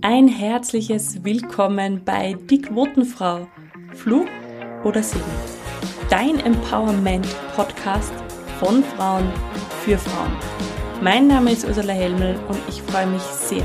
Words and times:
Ein 0.00 0.28
herzliches 0.28 1.24
Willkommen 1.24 2.04
bei 2.04 2.36
Die 2.48 2.62
Quotenfrau. 2.62 3.48
Fluch 3.94 4.28
oder 4.84 5.02
Segen? 5.02 5.24
Dein 6.08 6.38
Empowerment-Podcast 6.38 8.12
von 8.60 8.84
Frauen 8.84 9.28
für 9.82 9.98
Frauen. 9.98 10.36
Mein 11.02 11.26
Name 11.26 11.50
ist 11.50 11.66
Ursula 11.66 11.92
Helmel 11.92 12.38
und 12.48 12.60
ich 12.68 12.80
freue 12.82 13.08
mich 13.08 13.22
sehr, 13.22 13.64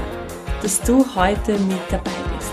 dass 0.64 0.82
du 0.82 1.06
heute 1.16 1.60
mit 1.60 1.82
dabei 1.92 2.10
bist. 2.36 2.52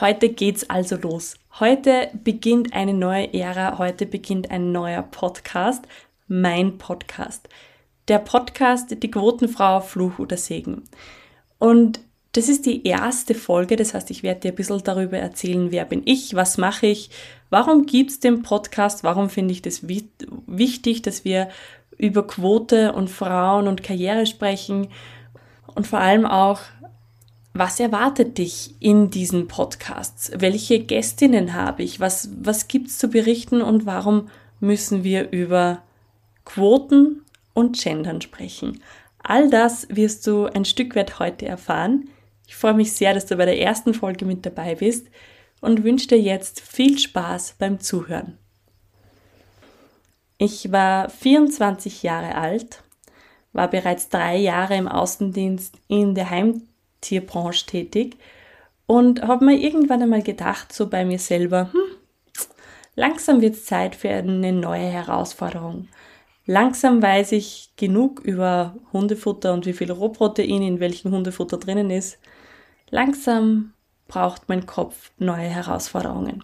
Heute 0.00 0.30
geht's 0.30 0.70
also 0.70 0.96
los. 0.96 1.36
Heute 1.60 2.08
beginnt 2.24 2.72
eine 2.72 2.94
neue 2.94 3.34
Ära, 3.34 3.76
heute 3.76 4.06
beginnt 4.06 4.50
ein 4.50 4.72
neuer 4.72 5.02
Podcast, 5.02 5.86
mein 6.28 6.78
Podcast. 6.78 7.46
Der 8.08 8.20
Podcast 8.20 9.02
Die 9.02 9.10
Quotenfrau, 9.10 9.80
Fluch 9.80 10.18
oder 10.18 10.38
Segen. 10.38 10.84
Und 11.58 12.00
das 12.32 12.48
ist 12.48 12.66
die 12.66 12.86
erste 12.86 13.34
Folge, 13.34 13.76
das 13.76 13.94
heißt, 13.94 14.10
ich 14.10 14.22
werde 14.22 14.40
dir 14.40 14.52
ein 14.52 14.56
bisschen 14.56 14.82
darüber 14.84 15.18
erzählen, 15.18 15.72
wer 15.72 15.84
bin 15.84 16.02
ich, 16.04 16.34
was 16.34 16.58
mache 16.58 16.86
ich, 16.86 17.10
warum 17.50 17.86
gibt 17.86 18.10
es 18.10 18.20
den 18.20 18.42
Podcast, 18.42 19.02
warum 19.02 19.30
finde 19.30 19.52
ich 19.52 19.62
das 19.62 19.88
wichtig, 19.88 21.02
dass 21.02 21.24
wir 21.24 21.48
über 21.96 22.26
Quote 22.26 22.92
und 22.92 23.08
Frauen 23.08 23.66
und 23.66 23.82
Karriere 23.82 24.26
sprechen 24.26 24.88
und 25.74 25.86
vor 25.86 25.98
allem 25.98 26.26
auch, 26.26 26.60
was 27.54 27.80
erwartet 27.80 28.38
dich 28.38 28.74
in 28.78 29.10
diesen 29.10 29.48
Podcasts? 29.48 30.30
Welche 30.36 30.78
Gästinnen 30.78 31.54
habe 31.54 31.82
ich? 31.82 31.98
Was, 31.98 32.30
was 32.40 32.68
gibt 32.68 32.88
es 32.88 32.98
zu 32.98 33.08
berichten 33.08 33.62
und 33.62 33.84
warum 33.84 34.28
müssen 34.60 35.02
wir 35.02 35.32
über 35.32 35.82
Quoten 36.44 37.22
und 37.54 37.76
Gendern 37.76 38.20
sprechen? 38.20 38.80
All 39.22 39.50
das 39.50 39.86
wirst 39.90 40.26
du 40.26 40.46
ein 40.46 40.64
Stück 40.64 40.96
weit 40.96 41.18
heute 41.18 41.46
erfahren. 41.46 42.08
Ich 42.46 42.56
freue 42.56 42.74
mich 42.74 42.92
sehr, 42.92 43.14
dass 43.14 43.26
du 43.26 43.36
bei 43.36 43.44
der 43.44 43.60
ersten 43.60 43.94
Folge 43.94 44.24
mit 44.24 44.46
dabei 44.46 44.74
bist 44.74 45.08
und 45.60 45.84
wünsche 45.84 46.08
dir 46.08 46.20
jetzt 46.20 46.60
viel 46.60 46.98
Spaß 46.98 47.56
beim 47.58 47.80
Zuhören. 47.80 48.38
Ich 50.38 50.70
war 50.70 51.10
24 51.10 52.04
Jahre 52.04 52.36
alt, 52.36 52.82
war 53.52 53.68
bereits 53.68 54.08
drei 54.08 54.36
Jahre 54.36 54.76
im 54.76 54.86
Außendienst 54.86 55.74
in 55.88 56.14
der 56.14 56.30
Heimtierbranche 56.30 57.66
tätig 57.66 58.16
und 58.86 59.22
habe 59.22 59.44
mir 59.44 59.56
irgendwann 59.58 60.02
einmal 60.02 60.22
gedacht, 60.22 60.72
so 60.72 60.88
bei 60.88 61.04
mir 61.04 61.18
selber, 61.18 61.72
hm, 61.72 61.96
langsam 62.94 63.40
wird 63.40 63.56
es 63.56 63.66
Zeit 63.66 63.96
für 63.96 64.10
eine 64.10 64.52
neue 64.52 64.86
Herausforderung. 64.86 65.88
Langsam 66.50 67.02
weiß 67.02 67.32
ich 67.32 67.72
genug 67.76 68.20
über 68.20 68.74
Hundefutter 68.94 69.52
und 69.52 69.66
wie 69.66 69.74
viel 69.74 69.92
Rohprotein 69.92 70.62
in 70.62 70.80
welchem 70.80 71.12
Hundefutter 71.12 71.58
drinnen 71.58 71.90
ist. 71.90 72.18
Langsam 72.88 73.74
braucht 74.06 74.48
mein 74.48 74.64
Kopf 74.64 75.12
neue 75.18 75.50
Herausforderungen. 75.50 76.42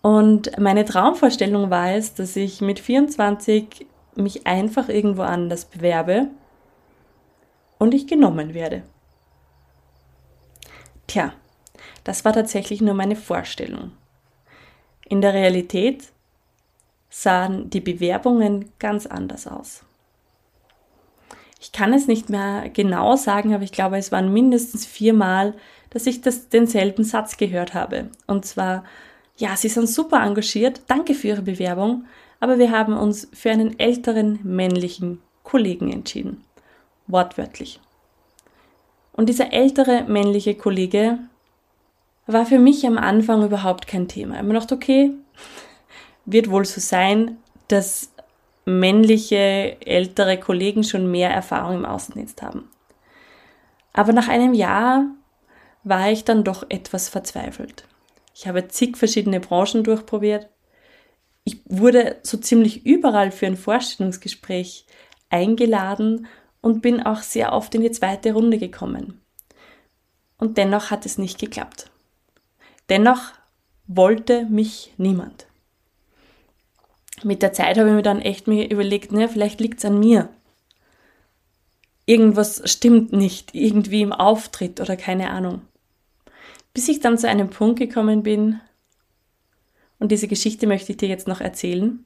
Und 0.00 0.56
meine 0.60 0.84
Traumvorstellung 0.84 1.70
war 1.70 1.90
es, 1.90 2.14
dass 2.14 2.36
ich 2.36 2.60
mit 2.60 2.78
24 2.78 3.84
mich 4.14 4.46
einfach 4.46 4.88
irgendwo 4.88 5.22
anders 5.22 5.64
bewerbe 5.64 6.28
und 7.78 7.94
ich 7.94 8.06
genommen 8.06 8.54
werde. 8.54 8.84
Tja, 11.08 11.32
das 12.04 12.24
war 12.24 12.32
tatsächlich 12.32 12.80
nur 12.80 12.94
meine 12.94 13.16
Vorstellung. 13.16 13.90
In 15.04 15.20
der 15.20 15.34
Realität 15.34 16.12
sahen 17.18 17.70
die 17.70 17.80
Bewerbungen 17.80 18.66
ganz 18.78 19.06
anders 19.06 19.46
aus. 19.46 19.84
Ich 21.58 21.72
kann 21.72 21.94
es 21.94 22.06
nicht 22.06 22.28
mehr 22.28 22.68
genau 22.68 23.16
sagen, 23.16 23.54
aber 23.54 23.64
ich 23.64 23.72
glaube, 23.72 23.96
es 23.96 24.12
waren 24.12 24.34
mindestens 24.34 24.84
viermal, 24.84 25.54
dass 25.88 26.06
ich 26.06 26.20
das, 26.20 26.50
denselben 26.50 27.04
Satz 27.04 27.38
gehört 27.38 27.72
habe. 27.72 28.10
Und 28.26 28.44
zwar, 28.44 28.84
ja, 29.38 29.56
Sie 29.56 29.70
sind 29.70 29.88
super 29.88 30.22
engagiert, 30.22 30.82
danke 30.88 31.14
für 31.14 31.28
Ihre 31.28 31.40
Bewerbung, 31.40 32.04
aber 32.38 32.58
wir 32.58 32.70
haben 32.70 32.94
uns 32.94 33.28
für 33.32 33.50
einen 33.50 33.78
älteren 33.78 34.38
männlichen 34.42 35.22
Kollegen 35.42 35.90
entschieden. 35.90 36.44
Wortwörtlich. 37.06 37.80
Und 39.14 39.30
dieser 39.30 39.54
ältere 39.54 40.04
männliche 40.04 40.54
Kollege 40.54 41.18
war 42.26 42.44
für 42.44 42.58
mich 42.58 42.86
am 42.86 42.98
Anfang 42.98 43.42
überhaupt 43.42 43.86
kein 43.86 44.06
Thema. 44.06 44.34
Ich 44.34 44.38
habe 44.40 44.48
mir 44.48 44.54
gedacht, 44.54 44.72
okay, 44.72 45.14
wird 46.26 46.50
wohl 46.50 46.64
so 46.64 46.80
sein, 46.80 47.38
dass 47.68 48.12
männliche 48.64 49.80
ältere 49.86 50.38
Kollegen 50.38 50.82
schon 50.82 51.10
mehr 51.10 51.30
Erfahrung 51.30 51.76
im 51.76 51.84
Außendienst 51.84 52.42
haben. 52.42 52.68
Aber 53.92 54.12
nach 54.12 54.28
einem 54.28 54.52
Jahr 54.52 55.06
war 55.84 56.10
ich 56.10 56.24
dann 56.24 56.44
doch 56.44 56.66
etwas 56.68 57.08
verzweifelt. 57.08 57.86
Ich 58.34 58.46
habe 58.46 58.68
zig 58.68 58.98
verschiedene 58.98 59.40
Branchen 59.40 59.84
durchprobiert. 59.84 60.50
Ich 61.44 61.60
wurde 61.64 62.18
so 62.22 62.36
ziemlich 62.36 62.84
überall 62.84 63.30
für 63.30 63.46
ein 63.46 63.56
Vorstellungsgespräch 63.56 64.84
eingeladen 65.30 66.26
und 66.60 66.82
bin 66.82 67.02
auch 67.02 67.22
sehr 67.22 67.52
oft 67.52 67.74
in 67.76 67.82
die 67.82 67.92
zweite 67.92 68.32
Runde 68.32 68.58
gekommen. 68.58 69.22
Und 70.38 70.58
dennoch 70.58 70.90
hat 70.90 71.06
es 71.06 71.18
nicht 71.18 71.38
geklappt. 71.38 71.90
Dennoch 72.88 73.32
wollte 73.86 74.44
mich 74.46 74.92
niemand 74.98 75.45
mit 77.22 77.42
der 77.42 77.52
Zeit 77.52 77.78
habe 77.78 77.88
ich 77.88 77.94
mir 77.94 78.02
dann 78.02 78.20
echt 78.20 78.46
mir 78.46 78.70
überlegt, 78.70 79.12
ne, 79.12 79.28
vielleicht 79.28 79.60
liegt 79.60 79.78
es 79.78 79.84
an 79.84 79.98
mir. 79.98 80.28
Irgendwas 82.04 82.62
stimmt 82.70 83.12
nicht, 83.12 83.54
irgendwie 83.54 84.02
im 84.02 84.12
Auftritt 84.12 84.80
oder 84.80 84.96
keine 84.96 85.30
Ahnung. 85.30 85.62
Bis 86.72 86.88
ich 86.88 87.00
dann 87.00 87.18
zu 87.18 87.28
einem 87.28 87.50
Punkt 87.50 87.78
gekommen 87.78 88.22
bin, 88.22 88.60
und 89.98 90.12
diese 90.12 90.28
Geschichte 90.28 90.66
möchte 90.66 90.92
ich 90.92 90.98
dir 90.98 91.08
jetzt 91.08 91.28
noch 91.28 91.40
erzählen, 91.40 92.04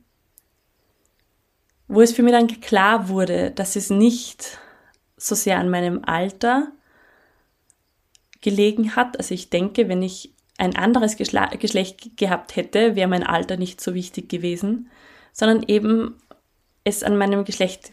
wo 1.89 2.01
es 2.01 2.13
für 2.13 2.23
mich 2.23 2.33
dann 2.33 2.61
klar 2.61 3.09
wurde, 3.09 3.51
dass 3.51 3.75
es 3.75 3.91
nicht 3.91 4.59
so 5.17 5.35
sehr 5.35 5.59
an 5.59 5.71
meinem 5.71 6.05
Alter 6.05 6.71
gelegen 8.41 8.95
hat. 8.95 9.19
Also 9.19 9.35
ich 9.35 9.51
denke, 9.51 9.89
wenn 9.89 10.03
ich 10.03 10.33
ein 10.61 10.77
anderes 10.77 11.17
Geschlecht 11.17 12.19
gehabt 12.19 12.55
hätte, 12.55 12.95
wäre 12.95 13.09
mein 13.09 13.23
Alter 13.23 13.57
nicht 13.57 13.81
so 13.81 13.95
wichtig 13.95 14.29
gewesen, 14.29 14.91
sondern 15.33 15.63
eben 15.63 16.17
es 16.85 17.03
an 17.03 17.17
meinem 17.17 17.47
Geschlecht 17.47 17.93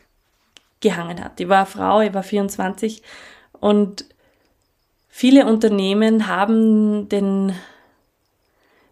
gehangen 0.82 1.24
hat. 1.24 1.40
Ich 1.40 1.48
war 1.48 1.66
Frau, 1.66 2.02
ich 2.02 2.14
war 2.14 2.24
24 2.24 3.02
und 3.54 4.06
viele 5.08 5.46
Unternehmen 5.46 6.28
haben 6.28 7.08
den, 7.08 7.54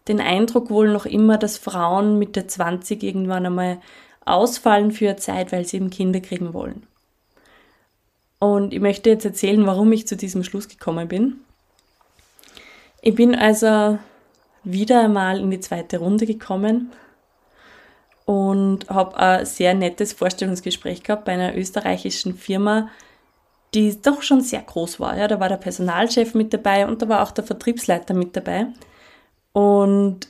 den 0.08 0.20
Eindruck 0.20 0.70
wohl 0.70 0.90
noch 0.90 1.04
immer, 1.04 1.36
dass 1.36 1.58
Frauen 1.58 2.18
mit 2.18 2.34
der 2.34 2.48
20 2.48 3.02
irgendwann 3.02 3.44
einmal 3.44 3.80
ausfallen 4.24 4.90
für 4.90 5.10
eine 5.10 5.16
Zeit, 5.16 5.52
weil 5.52 5.66
sie 5.66 5.76
eben 5.76 5.90
Kinder 5.90 6.20
kriegen 6.20 6.54
wollen. 6.54 6.86
Und 8.38 8.72
ich 8.72 8.80
möchte 8.80 9.10
jetzt 9.10 9.26
erzählen, 9.26 9.66
warum 9.66 9.92
ich 9.92 10.06
zu 10.06 10.16
diesem 10.16 10.44
Schluss 10.44 10.66
gekommen 10.66 11.08
bin. 11.08 11.40
Ich 13.06 13.14
bin 13.14 13.36
also 13.36 14.00
wieder 14.64 15.04
einmal 15.04 15.38
in 15.38 15.52
die 15.52 15.60
zweite 15.60 15.98
Runde 15.98 16.26
gekommen 16.26 16.90
und 18.24 18.90
habe 18.90 19.16
ein 19.16 19.46
sehr 19.46 19.74
nettes 19.74 20.12
Vorstellungsgespräch 20.12 21.04
gehabt 21.04 21.24
bei 21.24 21.34
einer 21.34 21.56
österreichischen 21.56 22.34
Firma, 22.34 22.88
die 23.74 23.96
doch 24.02 24.22
schon 24.22 24.40
sehr 24.40 24.60
groß 24.60 24.98
war. 24.98 25.16
Ja, 25.16 25.28
da 25.28 25.38
war 25.38 25.48
der 25.48 25.56
Personalchef 25.56 26.34
mit 26.34 26.52
dabei 26.52 26.84
und 26.84 27.00
da 27.00 27.08
war 27.08 27.22
auch 27.22 27.30
der 27.30 27.44
Vertriebsleiter 27.44 28.12
mit 28.12 28.34
dabei. 28.34 28.66
Und 29.52 30.26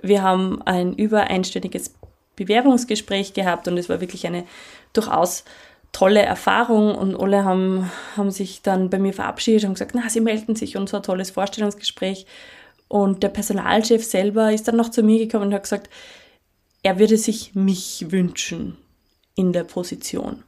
wir 0.00 0.22
haben 0.22 0.62
ein 0.62 0.92
über 0.92 1.24
einstündiges 1.24 1.94
Bewerbungsgespräch 2.36 3.32
gehabt 3.32 3.66
und 3.66 3.76
es 3.76 3.88
war 3.88 4.00
wirklich 4.00 4.24
eine 4.24 4.44
durchaus 4.92 5.44
tolle 5.92 6.22
Erfahrung 6.22 6.94
und 6.94 7.16
alle 7.16 7.44
haben, 7.44 7.90
haben 8.16 8.30
sich 8.30 8.62
dann 8.62 8.90
bei 8.90 8.98
mir 8.98 9.12
verabschiedet 9.12 9.64
und 9.64 9.74
gesagt, 9.74 9.92
na, 9.94 10.08
sie 10.08 10.20
melden 10.20 10.54
sich 10.54 10.76
und 10.76 10.88
so 10.88 10.98
ein 10.98 11.02
tolles 11.02 11.30
Vorstellungsgespräch. 11.30 12.26
Und 12.88 13.22
der 13.22 13.28
Personalchef 13.28 14.04
selber 14.04 14.52
ist 14.52 14.68
dann 14.68 14.76
noch 14.76 14.90
zu 14.90 15.02
mir 15.02 15.18
gekommen 15.18 15.48
und 15.48 15.54
hat 15.54 15.64
gesagt, 15.64 15.90
er 16.82 16.98
würde 16.98 17.16
sich 17.16 17.54
mich 17.54 18.06
wünschen 18.10 18.78
in 19.34 19.52
der 19.52 19.64
Position. 19.64 20.42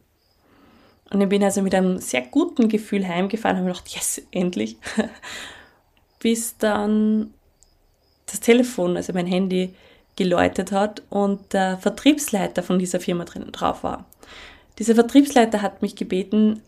Und 1.10 1.20
ich 1.20 1.28
bin 1.28 1.42
also 1.42 1.60
mit 1.60 1.74
einem 1.74 1.98
sehr 1.98 2.22
guten 2.22 2.68
Gefühl 2.68 3.06
heimgefahren 3.06 3.56
und 3.56 3.62
habe 3.64 3.72
gedacht, 3.72 3.94
yes, 3.94 4.22
endlich. 4.30 4.76
Bis 6.20 6.56
dann 6.56 7.34
das 8.26 8.40
Telefon, 8.40 8.96
also 8.96 9.12
mein 9.12 9.26
Handy, 9.26 9.74
geläutet 10.16 10.70
hat 10.70 11.02
und 11.10 11.52
der 11.52 11.78
Vertriebsleiter 11.78 12.62
von 12.62 12.78
dieser 12.78 13.00
Firma 13.00 13.24
drin 13.24 13.50
drauf 13.50 13.82
war. 13.82 14.04
Dieser 14.80 14.94
Vertriebsleiter 14.94 15.60
hat 15.60 15.82
mich 15.82 15.94
gebeten, 15.94 16.62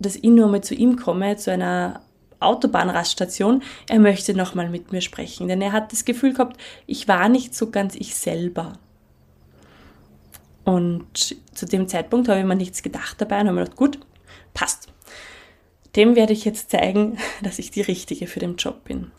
dass 0.00 0.16
ich 0.16 0.24
nur 0.24 0.48
mal 0.48 0.60
zu 0.60 0.74
ihm 0.74 0.96
komme, 0.96 1.36
zu 1.36 1.52
einer 1.52 2.02
Autobahnraststation. 2.40 3.62
Er 3.88 4.00
möchte 4.00 4.34
nochmal 4.34 4.68
mit 4.68 4.90
mir 4.90 5.00
sprechen, 5.00 5.46
denn 5.46 5.62
er 5.62 5.70
hat 5.70 5.92
das 5.92 6.04
Gefühl 6.04 6.32
gehabt, 6.32 6.60
ich 6.88 7.06
war 7.06 7.28
nicht 7.28 7.54
so 7.54 7.70
ganz 7.70 7.94
ich 7.94 8.16
selber. 8.16 8.72
Und 10.64 11.36
zu 11.54 11.64
dem 11.64 11.86
Zeitpunkt 11.86 12.28
habe 12.28 12.40
ich 12.40 12.44
mir 12.44 12.56
nichts 12.56 12.82
gedacht 12.82 13.20
dabei 13.20 13.40
und 13.40 13.46
habe 13.46 13.54
mir 13.54 13.64
gedacht, 13.64 13.78
gut, 13.78 14.00
passt. 14.52 14.88
dem 15.94 16.16
werde 16.16 16.32
ich 16.32 16.44
jetzt 16.44 16.72
zeigen, 16.72 17.18
dass 17.44 17.60
ich 17.60 17.70
die 17.70 17.82
Richtige 17.82 18.26
für 18.26 18.40
den 18.40 18.56
Job 18.56 18.82
bin. 18.82 19.12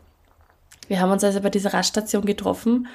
Wir 0.90 1.00
haben 1.00 1.12
uns 1.12 1.24
also 1.24 1.40
bei 1.40 1.50
dieser 1.50 1.74
Raststation 1.74 2.26
getroffen 2.26 2.88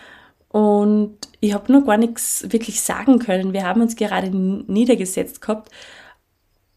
und 0.54 1.16
ich 1.40 1.52
habe 1.52 1.72
nur 1.72 1.84
gar 1.84 1.96
nichts 1.96 2.46
wirklich 2.52 2.80
sagen 2.80 3.18
können. 3.18 3.52
Wir 3.52 3.64
haben 3.64 3.82
uns 3.82 3.96
gerade 3.96 4.30
niedergesetzt 4.30 5.40
gehabt, 5.40 5.68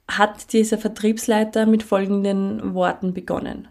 hat 0.07 0.51
dieser 0.51 0.79
Vertriebsleiter 0.79 1.67
mit 1.67 1.83
folgenden 1.83 2.73
Worten 2.73 3.13
begonnen. 3.13 3.67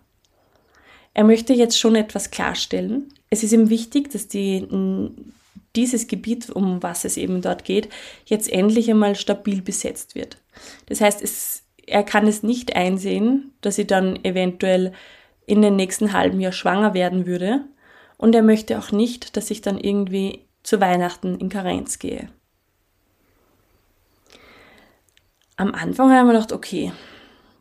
Er 1.12 1.24
möchte 1.24 1.54
jetzt 1.54 1.76
schon 1.76 1.96
etwas 1.96 2.30
klarstellen. 2.30 3.12
Es 3.30 3.42
ist 3.42 3.50
ihm 3.50 3.68
wichtig, 3.68 4.12
dass 4.12 4.28
die, 4.28 4.68
dieses 5.74 6.06
Gebiet, 6.06 6.50
um 6.50 6.84
was 6.84 7.04
es 7.04 7.16
eben 7.16 7.42
dort 7.42 7.64
geht, 7.64 7.88
jetzt 8.26 8.48
endlich 8.48 8.88
einmal 8.88 9.16
stabil 9.16 9.60
besetzt 9.60 10.14
wird. 10.14 10.36
Das 10.86 11.00
heißt, 11.00 11.20
es, 11.20 11.64
er 11.84 12.04
kann 12.04 12.28
es 12.28 12.44
nicht 12.44 12.76
einsehen, 12.76 13.54
dass 13.60 13.74
sie 13.74 13.88
dann 13.88 14.24
eventuell 14.24 14.92
in 15.46 15.62
den 15.62 15.74
nächsten 15.74 16.12
halben 16.12 16.38
Jahr 16.38 16.52
schwanger 16.52 16.94
werden 16.94 17.26
würde. 17.26 17.64
Und 18.18 18.34
er 18.34 18.42
möchte 18.42 18.78
auch 18.78 18.92
nicht, 18.92 19.36
dass 19.36 19.50
ich 19.50 19.60
dann 19.60 19.78
irgendwie 19.78 20.46
zu 20.62 20.80
Weihnachten 20.80 21.38
in 21.38 21.48
Karenz 21.48 21.98
gehe. 21.98 22.28
Am 25.56 25.74
Anfang 25.74 26.10
habe 26.10 26.20
ich 26.20 26.26
mir 26.26 26.32
gedacht, 26.32 26.52
okay, 26.52 26.92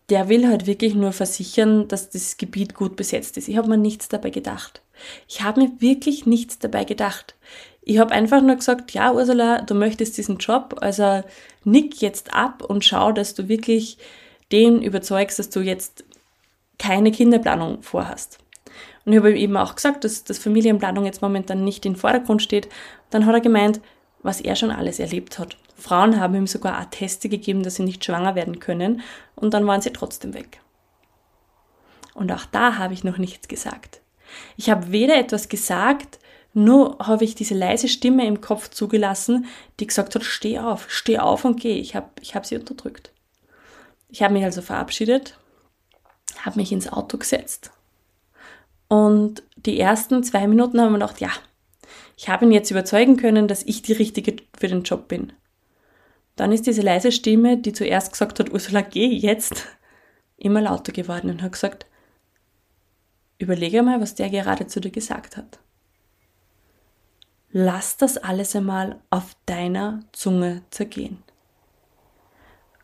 der 0.10 0.30
will 0.30 0.48
halt 0.48 0.68
wirklich 0.68 0.94
nur 0.94 1.14
versichern, 1.14 1.88
dass 1.88 2.10
das 2.10 2.38
Gebiet 2.38 2.76
gut 2.76 2.96
besetzt 2.96 3.38
ist. 3.38 3.48
Ich 3.48 3.58
habe 3.58 3.70
mir 3.70 3.78
nichts 3.78 4.10
dabei 4.10 4.30
gedacht. 4.30 4.82
Ich 5.28 5.42
habe 5.42 5.62
mir 5.62 5.72
wirklich 5.80 6.26
nichts 6.26 6.60
dabei 6.60 6.84
gedacht. 6.84 7.36
Ich 7.82 8.00
habe 8.00 8.14
einfach 8.14 8.42
nur 8.42 8.56
gesagt, 8.56 8.92
ja, 8.92 9.14
Ursula, 9.14 9.62
du 9.62 9.76
möchtest 9.76 10.18
diesen 10.18 10.38
Job, 10.38 10.76
also 10.82 11.24
nick 11.64 12.02
jetzt 12.02 12.34
ab 12.34 12.64
und 12.64 12.84
schau, 12.84 13.12
dass 13.12 13.36
du 13.36 13.48
wirklich 13.48 13.98
den 14.52 14.82
überzeugst, 14.82 15.40
dass 15.40 15.50
du 15.50 15.62
jetzt 15.62 16.04
keine 16.78 17.12
Kinderplanung 17.12 17.82
vorhast. 17.82 18.40
Und 19.06 19.14
ich 19.14 19.20
habe 19.20 19.32
ihm 19.32 19.38
eben 19.38 19.58
auch 19.58 19.76
gesagt, 19.76 20.04
dass, 20.04 20.24
dass 20.24 20.40
Familienplanung 20.40 21.06
jetzt 21.06 21.22
momentan 21.22 21.64
nicht 21.64 21.86
im 21.86 21.96
Vordergrund 21.96 22.42
steht. 22.42 22.70
Dann 23.12 23.26
hat 23.26 23.36
er 23.36 23.42
gemeint, 23.42 23.80
was 24.24 24.42
er 24.42 24.56
schon 24.56 24.72
alles 24.72 25.00
erlebt 25.00 25.38
hat. 25.38 25.58
Frauen 25.78 26.20
haben 26.20 26.36
ihm 26.36 26.48
sogar 26.48 26.80
Atteste 26.80 27.30
gegeben, 27.30 27.62
dass 27.62 27.76
sie 27.76 27.84
nicht 27.84 28.04
schwanger 28.04 28.34
werden 28.34 28.60
können 28.60 29.02
und 29.36 29.54
dann 29.54 29.68
waren 29.68 29.82
sie 29.82 29.92
trotzdem 29.92 30.34
weg. 30.34 30.60
Und 32.16 32.32
auch 32.32 32.46
da 32.46 32.78
habe 32.78 32.94
ich 32.94 33.04
noch 33.04 33.18
nichts 33.18 33.48
gesagt. 33.48 34.02
Ich 34.58 34.70
habe 34.70 34.92
weder 34.92 35.18
etwas 35.18 35.50
gesagt, 35.50 36.18
nur 36.54 36.98
habe 37.00 37.26
ich 37.26 37.36
diese 37.36 37.54
leise 37.54 37.90
Stimme 37.90 38.26
im 38.26 38.42
Kopf 38.42 38.70
zugelassen, 38.70 39.46
die 39.80 39.86
gesagt 39.86 40.16
hat, 40.16 40.24
steh 40.24 40.58
auf, 40.58 40.90
steh 40.90 41.20
auf 41.20 41.46
und 41.46 41.60
geh. 41.60 41.78
Ich 41.78 41.96
habe 41.96 42.10
ich 42.22 42.34
hab 42.34 42.46
sie 42.46 42.56
unterdrückt. 42.56 43.12
Ich 44.10 44.24
habe 44.24 44.34
mich 44.34 44.46
also 44.46 44.62
verabschiedet, 44.62 45.38
habe 46.40 46.58
mich 46.58 46.72
ins 46.72 46.88
Auto 46.88 47.18
gesetzt 47.18 47.75
und 48.88 49.44
die 49.56 49.80
ersten 49.80 50.24
zwei 50.24 50.48
Minuten 50.48 50.80
haben 50.80 50.92
wir 50.94 51.00
gedacht, 51.00 51.20
ja, 51.20 51.32
ich 52.18 52.30
habe 52.30 52.46
ihn 52.46 52.52
jetzt 52.52 52.72
überzeugen 52.72 53.18
können, 53.18 53.48
dass 53.48 53.64
ich 53.64 53.82
die 53.82 53.94
Richtige 53.94 54.38
für 54.58 54.68
den 54.68 54.84
Job 54.84 55.08
bin. 55.08 55.34
Dann 56.36 56.52
ist 56.52 56.68
diese 56.68 56.82
leise 56.82 57.12
Stimme, 57.12 57.58
die 57.58 57.74
zuerst 57.74 58.12
gesagt 58.12 58.40
hat, 58.40 58.52
Ursula, 58.52 58.82
geh 58.82 59.08
jetzt, 59.08 59.66
immer 60.38 60.62
lauter 60.62 60.92
geworden 60.92 61.30
und 61.30 61.42
hat 61.42 61.54
gesagt, 61.54 61.86
überlege 63.38 63.84
mal, 63.84 64.02
was 64.02 64.16
der 64.16 64.30
gerade 64.30 64.68
zu 64.68 64.80
dir 64.82 64.92
gesagt 64.92 65.38
hat 65.38 65.60
lass 67.58 67.96
das 67.96 68.18
alles 68.18 68.54
einmal 68.54 69.00
auf 69.12 69.34
deiner 69.46 70.02
Zunge 70.12 70.64
zergehen. 70.72 71.24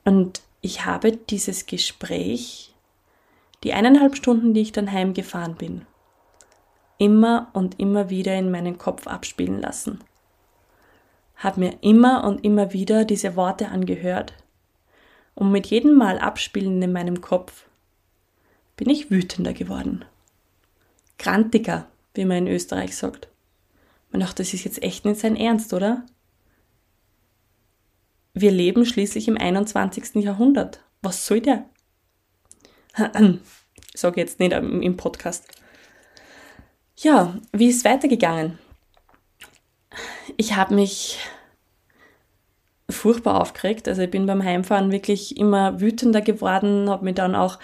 Und 0.05 0.41
ich 0.61 0.85
habe 0.85 1.11
dieses 1.11 1.65
Gespräch, 1.65 2.73
die 3.65 3.73
eineinhalb 3.73 4.15
Stunden, 4.15 4.53
die 4.53 4.61
ich 4.61 4.71
dann 4.71 4.89
heimgefahren 4.89 5.55
bin, 5.55 5.85
immer 7.01 7.49
und 7.53 7.79
immer 7.79 8.11
wieder 8.11 8.37
in 8.37 8.51
meinen 8.51 8.77
Kopf 8.77 9.07
abspielen 9.07 9.59
lassen. 9.59 10.03
Habe 11.35 11.61
mir 11.61 11.79
immer 11.81 12.23
und 12.25 12.45
immer 12.45 12.73
wieder 12.73 13.05
diese 13.05 13.35
Worte 13.35 13.69
angehört. 13.69 14.33
Und 15.33 15.51
mit 15.51 15.65
jedem 15.65 15.95
Mal 15.95 16.19
abspielen 16.19 16.79
in 16.79 16.91
meinem 16.91 17.19
Kopf 17.19 17.65
bin 18.77 18.87
ich 18.87 19.09
wütender 19.09 19.53
geworden. 19.53 20.05
Grantiger, 21.17 21.87
wie 22.13 22.25
man 22.25 22.45
in 22.45 22.47
Österreich 22.47 22.95
sagt. 22.95 23.29
Man 24.11 24.19
dachte, 24.19 24.43
das 24.43 24.53
ist 24.53 24.63
jetzt 24.63 24.83
echt 24.83 25.03
nicht 25.03 25.19
sein 25.19 25.35
Ernst, 25.35 25.73
oder? 25.73 26.05
Wir 28.35 28.51
leben 28.51 28.85
schließlich 28.85 29.27
im 29.27 29.39
21. 29.39 30.23
Jahrhundert. 30.23 30.83
Was 31.01 31.25
soll 31.25 31.41
der? 31.41 31.65
Sage 33.95 34.21
jetzt 34.21 34.39
nicht 34.39 34.53
im 34.53 34.97
Podcast. 34.97 35.60
Ja, 37.03 37.33
wie 37.51 37.69
ist 37.69 37.77
es 37.77 37.85
weitergegangen? 37.85 38.59
Ich 40.37 40.55
habe 40.55 40.75
mich 40.75 41.17
furchtbar 42.91 43.41
aufgeregt. 43.41 43.87
Also 43.87 44.03
ich 44.03 44.11
bin 44.11 44.27
beim 44.27 44.43
Heimfahren 44.43 44.91
wirklich 44.91 45.35
immer 45.37 45.81
wütender 45.81 46.21
geworden, 46.21 46.91
habe 46.91 47.05
mich 47.05 47.15
dann 47.15 47.33
auch 47.33 47.57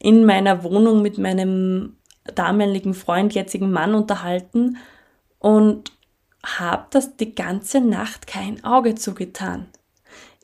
in 0.00 0.24
meiner 0.24 0.64
Wohnung 0.64 1.00
mit 1.00 1.16
meinem 1.16 1.96
damaligen 2.34 2.94
Freund, 2.94 3.34
jetzigen 3.34 3.70
Mann 3.70 3.94
unterhalten 3.94 4.78
und 5.38 5.92
habe 6.44 6.86
das 6.90 7.16
die 7.16 7.36
ganze 7.36 7.80
Nacht 7.80 8.26
kein 8.26 8.64
Auge 8.64 8.96
zugetan. 8.96 9.68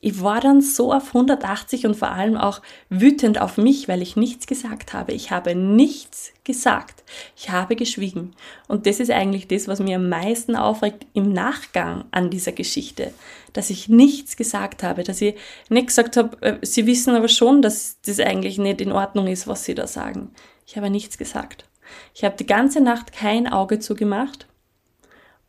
Ich 0.01 0.21
war 0.21 0.39
dann 0.39 0.61
so 0.61 0.93
auf 0.93 1.07
180 1.07 1.85
und 1.85 1.95
vor 1.95 2.11
allem 2.11 2.37
auch 2.37 2.61
wütend 2.89 3.41
auf 3.41 3.57
mich, 3.57 3.89
weil 3.89 4.01
ich 4.01 4.15
nichts 4.15 4.47
gesagt 4.47 4.93
habe. 4.93 5.11
Ich 5.11 5.31
habe 5.31 5.55
nichts 5.55 6.31
gesagt. 6.45 7.03
Ich 7.35 7.49
habe 7.49 7.75
geschwiegen. 7.75 8.33
Und 8.69 8.85
das 8.85 9.01
ist 9.01 9.11
eigentlich 9.11 9.49
das, 9.49 9.67
was 9.67 9.79
mir 9.79 9.97
am 9.97 10.07
meisten 10.07 10.55
aufregt 10.55 11.05
im 11.13 11.33
Nachgang 11.33 12.05
an 12.11 12.29
dieser 12.29 12.53
Geschichte. 12.53 13.13
Dass 13.51 13.69
ich 13.69 13.89
nichts 13.89 14.37
gesagt 14.37 14.83
habe, 14.83 15.03
dass 15.03 15.19
ich 15.19 15.35
nicht 15.67 15.87
gesagt 15.87 16.15
habe, 16.15 16.41
äh, 16.41 16.57
Sie 16.61 16.85
wissen 16.85 17.15
aber 17.15 17.27
schon, 17.27 17.61
dass 17.61 17.99
das 18.05 18.21
eigentlich 18.21 18.57
nicht 18.57 18.79
in 18.79 18.93
Ordnung 18.93 19.27
ist, 19.27 19.47
was 19.47 19.65
Sie 19.65 19.75
da 19.75 19.85
sagen. 19.85 20.31
Ich 20.65 20.77
habe 20.77 20.89
nichts 20.89 21.17
gesagt. 21.17 21.65
Ich 22.13 22.23
habe 22.23 22.37
die 22.37 22.45
ganze 22.45 22.79
Nacht 22.79 23.11
kein 23.11 23.47
Auge 23.47 23.79
zugemacht 23.79 24.47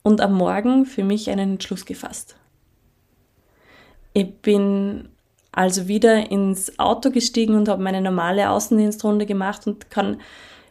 und 0.02 0.20
am 0.20 0.34
Morgen 0.34 0.86
für 0.86 1.04
mich 1.04 1.30
einen 1.30 1.52
Entschluss 1.52 1.84
gefasst. 1.84 2.36
Ich 4.20 4.34
bin 4.42 5.08
also 5.50 5.88
wieder 5.88 6.30
ins 6.30 6.78
Auto 6.78 7.10
gestiegen 7.10 7.54
und 7.54 7.68
habe 7.68 7.82
meine 7.82 8.02
normale 8.02 8.50
Außendienstrunde 8.50 9.24
gemacht 9.24 9.66
und 9.66 9.90
kann 9.90 10.20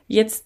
jetzt 0.07 0.45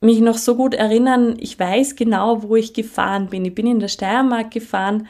mich 0.00 0.20
noch 0.20 0.36
so 0.36 0.56
gut 0.56 0.74
erinnern, 0.74 1.36
ich 1.38 1.58
weiß 1.58 1.94
genau, 1.94 2.42
wo 2.42 2.56
ich 2.56 2.74
gefahren 2.74 3.28
bin. 3.28 3.44
Ich 3.44 3.54
bin 3.54 3.66
in 3.68 3.78
der 3.78 3.88
Steiermark 3.88 4.50
gefahren 4.50 5.06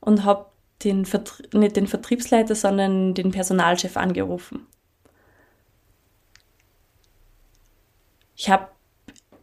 und 0.00 0.24
habe 0.24 0.46
den 0.84 1.06
nicht 1.52 1.76
den 1.76 1.88
Vertriebsleiter, 1.88 2.54
sondern 2.54 3.14
den 3.14 3.32
Personalchef 3.32 3.96
angerufen. 3.96 4.66
Ich 8.36 8.48
habe 8.48 8.68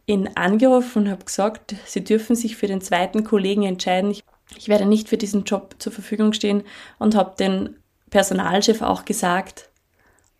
ihn 0.06 0.30
angerufen 0.34 1.04
und 1.04 1.10
habe 1.10 1.26
gesagt, 1.26 1.76
sie 1.84 2.02
dürfen 2.02 2.34
sich 2.34 2.56
für 2.56 2.66
den 2.66 2.80
zweiten 2.80 3.22
Kollegen 3.22 3.64
entscheiden. 3.64 4.10
Ich, 4.10 4.24
ich 4.56 4.68
werde 4.68 4.86
nicht 4.86 5.08
für 5.08 5.18
diesen 5.18 5.44
Job 5.44 5.76
zur 5.78 5.92
Verfügung 5.92 6.32
stehen 6.32 6.62
und 6.98 7.14
habe 7.14 7.36
den 7.38 7.76
Personalchef 8.10 8.82
auch 8.82 9.04
gesagt, 9.04 9.68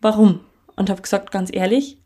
warum. 0.01 0.41
Und 0.75 0.89
habe 0.89 1.01
gesagt, 1.01 1.31
ganz 1.31 1.49
ehrlich, 1.53 1.97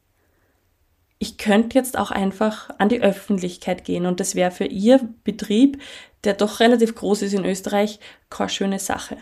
ich 1.19 1.37
könnte 1.37 1.77
jetzt 1.77 1.97
auch 1.97 2.11
einfach 2.11 2.69
an 2.79 2.89
die 2.89 3.01
Öffentlichkeit 3.01 3.85
gehen 3.85 4.05
und 4.05 4.19
das 4.19 4.35
wäre 4.35 4.51
für 4.51 4.65
Ihr 4.65 4.99
Betrieb, 5.23 5.81
der 6.23 6.33
doch 6.33 6.59
relativ 6.59 6.95
groß 6.95 7.21
ist 7.21 7.33
in 7.33 7.45
Österreich, 7.45 7.99
keine 8.29 8.49
schöne 8.49 8.79
Sache. 8.79 9.17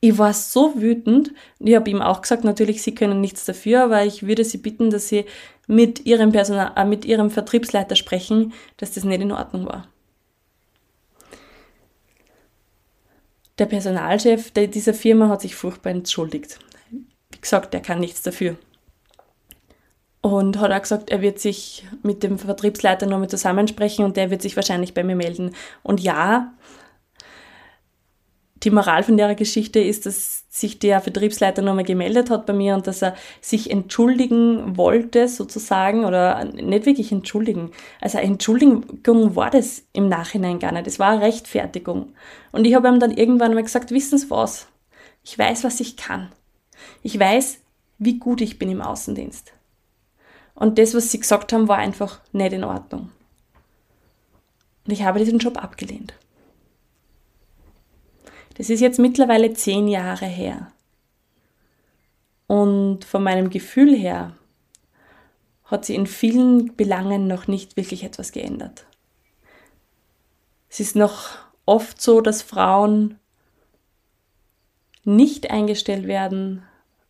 Ich 0.00 0.18
war 0.18 0.34
so 0.34 0.80
wütend. 0.80 1.32
Ich 1.60 1.74
habe 1.74 1.88
ihm 1.88 2.02
auch 2.02 2.20
gesagt, 2.20 2.44
natürlich, 2.44 2.82
Sie 2.82 2.94
können 2.94 3.22
nichts 3.22 3.46
dafür, 3.46 3.84
aber 3.84 4.04
ich 4.04 4.26
würde 4.26 4.44
Sie 4.44 4.58
bitten, 4.58 4.90
dass 4.90 5.08
Sie 5.08 5.24
mit 5.66 6.04
Ihrem, 6.04 6.30
Personal, 6.30 6.72
äh, 6.76 6.84
mit 6.84 7.06
Ihrem 7.06 7.30
Vertriebsleiter 7.30 7.96
sprechen, 7.96 8.52
dass 8.76 8.92
das 8.92 9.04
nicht 9.04 9.22
in 9.22 9.32
Ordnung 9.32 9.66
war. 9.66 9.88
Der 13.58 13.66
Personalchef 13.66 14.50
dieser 14.50 14.94
Firma 14.94 15.28
hat 15.28 15.42
sich 15.42 15.54
furchtbar 15.54 15.90
entschuldigt. 15.90 16.58
Wie 16.90 17.40
gesagt, 17.40 17.74
er 17.74 17.80
kann 17.80 18.00
nichts 18.00 18.22
dafür. 18.22 18.56
Und 20.20 20.58
hat 20.58 20.72
auch 20.72 20.80
gesagt, 20.80 21.10
er 21.10 21.20
wird 21.20 21.38
sich 21.38 21.84
mit 22.02 22.22
dem 22.22 22.38
Vertriebsleiter 22.38 23.06
nochmal 23.06 23.28
zusammensprechen 23.28 24.04
und 24.04 24.16
der 24.16 24.30
wird 24.30 24.42
sich 24.42 24.56
wahrscheinlich 24.56 24.94
bei 24.94 25.04
mir 25.04 25.16
melden. 25.16 25.54
Und 25.82 26.00
ja, 26.00 26.54
die 28.64 28.70
Moral 28.70 29.02
von 29.02 29.16
der 29.16 29.34
Geschichte 29.34 29.80
ist, 29.80 30.06
dass 30.06 30.44
sich 30.48 30.78
der 30.78 31.00
Vertriebsleiter 31.00 31.62
nochmal 31.62 31.84
gemeldet 31.84 32.30
hat 32.30 32.46
bei 32.46 32.52
mir 32.52 32.74
und 32.74 32.86
dass 32.86 33.02
er 33.02 33.14
sich 33.40 33.70
entschuldigen 33.70 34.76
wollte, 34.76 35.28
sozusagen, 35.28 36.04
oder 36.04 36.44
nicht 36.44 36.86
wirklich 36.86 37.12
entschuldigen. 37.12 37.72
Also 38.00 38.18
Entschuldigung 38.18 39.36
war 39.36 39.50
das 39.50 39.82
im 39.92 40.08
Nachhinein 40.08 40.58
gar 40.58 40.72
nicht. 40.72 40.86
Es 40.86 40.98
war 40.98 41.20
Rechtfertigung. 41.20 42.12
Und 42.52 42.64
ich 42.64 42.74
habe 42.74 42.88
ihm 42.88 43.00
dann 43.00 43.10
irgendwann 43.10 43.54
mal 43.54 43.62
gesagt, 43.62 43.90
wissen 43.90 44.18
Sie 44.18 44.30
was? 44.30 44.66
Ich 45.22 45.38
weiß, 45.38 45.64
was 45.64 45.80
ich 45.80 45.96
kann. 45.96 46.30
Ich 47.02 47.18
weiß, 47.18 47.58
wie 47.98 48.18
gut 48.18 48.40
ich 48.40 48.58
bin 48.58 48.70
im 48.70 48.82
Außendienst. 48.82 49.52
Und 50.54 50.78
das, 50.78 50.94
was 50.94 51.10
sie 51.10 51.18
gesagt 51.18 51.52
haben, 51.52 51.68
war 51.68 51.78
einfach 51.78 52.20
nicht 52.32 52.52
in 52.52 52.64
Ordnung. 52.64 53.10
Und 54.86 54.92
ich 54.92 55.02
habe 55.02 55.18
diesen 55.18 55.38
Job 55.38 55.62
abgelehnt. 55.62 56.14
Das 58.54 58.70
ist 58.70 58.80
jetzt 58.80 58.98
mittlerweile 58.98 59.52
zehn 59.52 59.88
Jahre 59.88 60.26
her. 60.26 60.70
Und 62.46 63.04
von 63.04 63.22
meinem 63.22 63.50
Gefühl 63.50 63.96
her 63.96 64.32
hat 65.64 65.84
sie 65.84 65.94
in 65.94 66.06
vielen 66.06 66.76
Belangen 66.76 67.26
noch 67.26 67.48
nicht 67.48 67.76
wirklich 67.76 68.04
etwas 68.04 68.32
geändert. 68.32 68.86
Es 70.68 70.80
ist 70.80 70.94
noch 70.94 71.38
oft 71.66 72.00
so, 72.00 72.20
dass 72.20 72.42
Frauen 72.42 73.18
nicht 75.04 75.50
eingestellt 75.50 76.06
werden, 76.06 76.62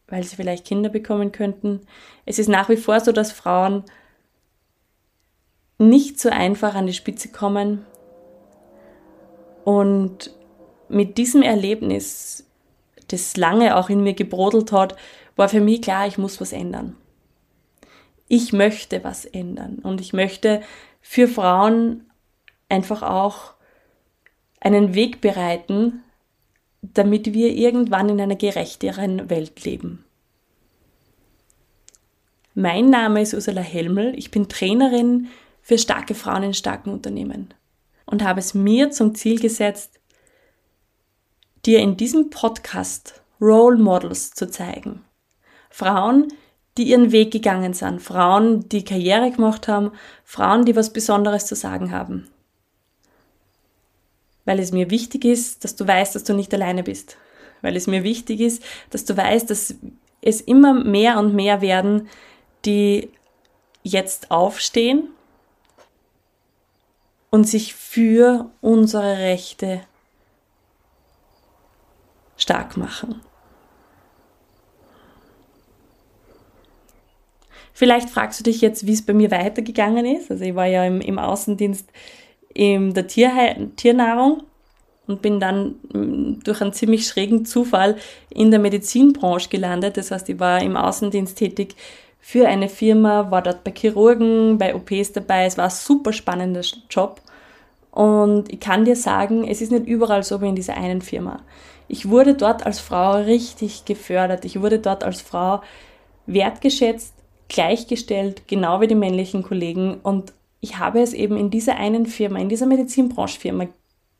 weil 0.07 0.25
sie 0.25 0.37
vielleicht 0.37 0.67
Kinder 0.67 0.89
bekommen 0.89 1.33
könnten. 1.33 1.81
Es 2.27 2.39
ist 2.39 2.49
nach 2.49 2.69
wie 2.69 2.77
vor 2.77 3.01
so, 3.01 3.13
dass 3.13 3.33
Frauen 3.33 3.85
nicht 5.79 6.21
so 6.21 6.29
einfach 6.29 6.75
an 6.75 6.87
die 6.87 6.93
Spitze 6.93 7.31
kommen. 7.31 7.85
Und 9.65 10.31
mit 10.89 11.19
diesem 11.19 11.43
Erlebnis, 11.43 12.47
das 13.09 13.37
lange 13.37 13.77
auch 13.77 13.91
in 13.91 14.03
mir 14.03 14.15
gebrodelt 14.15 14.73
hat, 14.73 14.97
war 15.37 15.49
für 15.49 15.61
mich 15.61 15.83
klar, 15.83 16.07
ich 16.07 16.19
muss 16.19 16.41
was 16.41 16.53
ändern. 16.53 16.97
Ich 18.29 18.53
möchte 18.53 19.05
was 19.05 19.25
ändern 19.25 19.81
und 19.83 20.01
ich 20.01 20.13
möchte 20.13 20.63
für 21.01 21.29
Frauen 21.29 22.11
einfach 22.69 23.03
auch 23.03 23.55
einen 24.61 24.95
Weg 24.95 25.21
bereiten, 25.21 26.03
damit 26.81 27.33
wir 27.35 27.53
irgendwann 27.53 28.09
in 28.09 28.21
einer 28.21 28.37
gerechteren 28.37 29.29
Welt 29.29 29.65
leben. 29.65 30.05
Mein 32.55 32.89
Name 32.89 33.21
ist 33.21 33.35
Ursula 33.35 33.61
Helmel, 33.61 34.15
ich 34.17 34.31
bin 34.31 34.49
Trainerin 34.49 35.29
für 35.61 35.77
starke 35.77 36.15
Frauen 36.15 36.45
in 36.45 36.55
starken 36.55 36.91
Unternehmen 36.91 37.53
und 38.07 38.23
habe 38.23 38.41
es 38.41 38.55
mir 38.55 38.91
zum 38.91 39.15
Ziel 39.15 39.41
gesetzt, 39.41 40.01
dir 41.67 41.81
in 41.81 41.97
diesem 41.97 42.31
Podcast 42.31 43.23
Role 43.41 43.79
Models 43.79 44.31
zu 44.31 44.51
zeigen. 44.51 45.05
Frauen, 45.71 46.33
die 46.77 46.85
ihren 46.85 47.13
Weg 47.13 47.31
gegangen 47.33 47.75
sind, 47.75 48.01
Frauen, 48.01 48.69
die 48.69 48.85
Karriere 48.85 49.31
gemacht 49.31 49.69
haben, 49.69 49.93
Frauen, 50.25 50.65
die 50.65 50.77
was 50.77 50.93
Besonderes 50.93 51.47
zu 51.47 51.55
sagen 51.55 51.93
haben 51.93 52.29
weil 54.45 54.59
es 54.59 54.73
mir 54.73 54.91
wichtig 54.91 55.25
ist, 55.25 55.65
dass 55.65 55.77
du 55.77 55.87
weißt, 55.87 56.15
dass 56.15 56.25
du 56.25 56.35
nicht 56.35 56.53
alleine 56.53 56.83
bist. 56.83 57.17
Weil 57.63 57.77
es 57.77 57.87
mir 57.87 58.03
wichtig 58.03 58.41
ist, 58.41 58.63
dass 58.91 59.05
du 59.05 59.17
weißt, 59.17 59.49
dass 59.51 59.75
es 60.21 60.41
immer 60.41 60.75
mehr 60.75 61.19
und 61.19 61.35
mehr 61.35 61.61
werden, 61.61 62.09
die 62.65 63.11
jetzt 63.83 64.31
aufstehen 64.31 65.09
und 67.31 67.45
sich 67.45 67.75
für 67.75 68.51
unsere 68.61 69.19
Rechte 69.19 69.83
stark 72.45 72.77
machen. 72.77 73.21
Vielleicht 77.73 78.11
fragst 78.11 78.39
du 78.39 78.45
dich 78.45 78.61
jetzt, 78.61 78.87
wie 78.87 78.93
es 78.93 79.05
bei 79.05 79.15
mir 79.15 79.31
weitergegangen 79.31 80.07
ist. 80.07 80.31
Also 80.31 80.45
ich 80.45 80.55
war 80.55 80.67
ja 80.67 80.85
im, 80.85 81.01
im 81.01 81.19
Außendienst 81.19 81.91
in 82.53 82.95
der 82.95 83.07
Tierhe 83.09 83.71
Tiernahrung 83.77 84.45
und 85.07 85.23
bin 85.23 85.41
dann 85.41 85.77
mm, 85.93 86.41
durch 86.45 86.61
einen 86.61 86.73
ziemlich 86.73 87.07
schrägen 87.07 87.47
Zufall 87.47 87.97
in 88.31 88.51
der 88.51 88.61
Medizinbranche 88.61 89.49
gelandet. 89.49 89.97
Das 89.97 90.11
heißt, 90.11 90.29
ich 90.29 90.39
war 90.39 90.63
im 90.63 90.77
Außendienst 90.77 91.37
tätig 91.37 91.75
für 92.21 92.47
eine 92.47 92.69
Firma, 92.69 93.31
war 93.31 93.43
dort 93.43 93.65
bei 93.65 93.73
Chirurgen, 93.73 94.59
bei 94.59 94.75
OPs 94.75 95.13
dabei. 95.13 95.47
Es 95.47 95.59
war 95.59 95.65
ein 95.65 95.71
super 95.71 96.13
spannender 96.13 96.63
Job. 96.91 97.21
Und 97.91 98.53
ich 98.53 98.61
kann 98.61 98.85
dir 98.85 98.97
sagen, 98.97 99.47
es 99.49 99.63
ist 99.63 99.73
nicht 99.73 99.87
überall 99.87 100.23
so 100.23 100.41
wie 100.41 100.49
in 100.49 100.57
dieser 100.57 100.77
einen 100.77 101.01
Firma. 101.01 101.41
Ich 101.89 102.09
wurde 102.09 102.35
dort 102.35 102.65
als 102.65 102.81
Frau 102.81 103.13
richtig 103.17 103.85
gefördert. 103.85 104.45
Ich 104.45 104.61
wurde 104.61 104.79
dort 104.79 105.05
als 105.05 105.21
Frau 105.21 105.63
wertgeschätzt, 106.27 107.15
gleichgestellt, 107.49 108.49
genau 108.49 108.81
wie 108.81 108.87
die 108.87 108.95
männlichen 108.95 109.43
Kollegen. 109.43 110.01
Und 110.03 110.33
ich 110.61 110.79
habe 110.79 111.01
es 111.01 111.13
eben 111.13 111.37
in 111.37 111.51
dieser 111.51 111.77
einen 111.77 112.07
Firma, 112.07 112.39
in 112.39 112.49
dieser 112.49 112.67
Medizinbranchefirma 112.67 113.69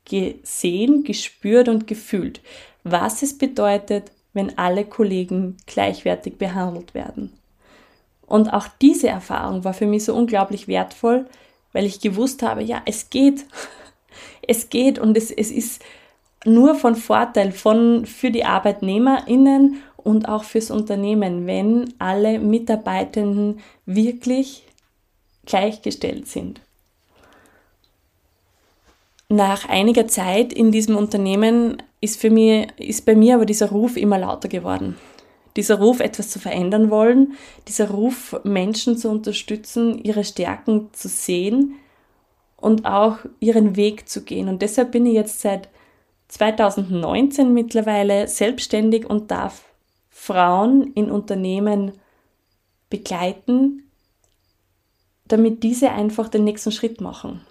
gesehen, 0.05 1.03
gespürt 1.03 1.67
und 1.67 1.87
gefühlt, 1.87 2.41
was 2.83 3.23
es 3.23 3.37
bedeutet, 3.37 4.11
wenn 4.33 4.57
alle 4.57 4.85
Kollegen 4.85 5.57
gleichwertig 5.65 6.37
behandelt 6.37 6.93
werden. 6.93 7.33
Und 8.27 8.53
auch 8.53 8.67
diese 8.81 9.07
Erfahrung 9.07 9.63
war 9.63 9.73
für 9.73 9.87
mich 9.87 10.05
so 10.05 10.15
unglaublich 10.15 10.67
wertvoll, 10.67 11.25
weil 11.73 11.85
ich 11.85 11.99
gewusst 11.99 12.43
habe, 12.43 12.63
ja, 12.63 12.81
es 12.85 13.09
geht. 13.09 13.45
Es 14.47 14.69
geht 14.69 14.99
und 14.99 15.17
es, 15.17 15.31
es 15.31 15.49
ist 15.49 15.81
nur 16.43 16.75
von 16.75 16.95
Vorteil 16.95 17.51
von, 17.51 18.05
für 18.05 18.31
die 18.31 18.45
ArbeitnehmerInnen 18.45 19.81
und 19.97 20.29
auch 20.29 20.43
fürs 20.43 20.69
Unternehmen, 20.69 21.47
wenn 21.47 21.93
alle 21.97 22.39
Mitarbeitenden 22.39 23.59
wirklich 23.85 24.63
gleichgestellt 25.45 26.27
sind. 26.27 26.61
Nach 29.29 29.67
einiger 29.67 30.07
Zeit 30.07 30.53
in 30.53 30.71
diesem 30.71 30.95
Unternehmen 30.95 31.81
ist, 31.99 32.21
für 32.21 32.29
mich, 32.29 32.67
ist 32.77 33.05
bei 33.05 33.15
mir 33.15 33.35
aber 33.35 33.45
dieser 33.47 33.71
Ruf 33.71 33.97
immer 33.97 34.19
lauter 34.19 34.47
geworden. 34.47 34.97
Dieser 35.55 35.79
Ruf, 35.79 35.99
etwas 35.99 36.29
zu 36.29 36.37
verändern 36.37 36.91
wollen, 36.91 37.33
dieser 37.67 37.89
Ruf, 37.89 38.39
Menschen 38.43 38.97
zu 38.97 39.09
unterstützen, 39.09 40.03
ihre 40.03 40.23
Stärken 40.23 40.89
zu 40.91 41.07
sehen 41.07 41.75
und 42.57 42.85
auch 42.85 43.17
ihren 43.39 43.75
Weg 43.75 44.07
zu 44.07 44.23
gehen. 44.23 44.47
Und 44.47 44.61
deshalb 44.61 44.91
bin 44.91 45.07
ich 45.07 45.13
jetzt 45.13 45.41
seit 45.41 45.69
2019 46.27 47.53
mittlerweile 47.53 48.27
selbstständig 48.27 49.09
und 49.09 49.31
darf 49.31 49.63
Frauen 50.09 50.93
in 50.93 51.11
Unternehmen 51.11 51.93
begleiten, 52.89 53.91
damit 55.27 55.63
diese 55.63 55.91
einfach 55.91 56.29
den 56.29 56.43
nächsten 56.43 56.71
Schritt 56.71 57.01
machen. 57.01 57.41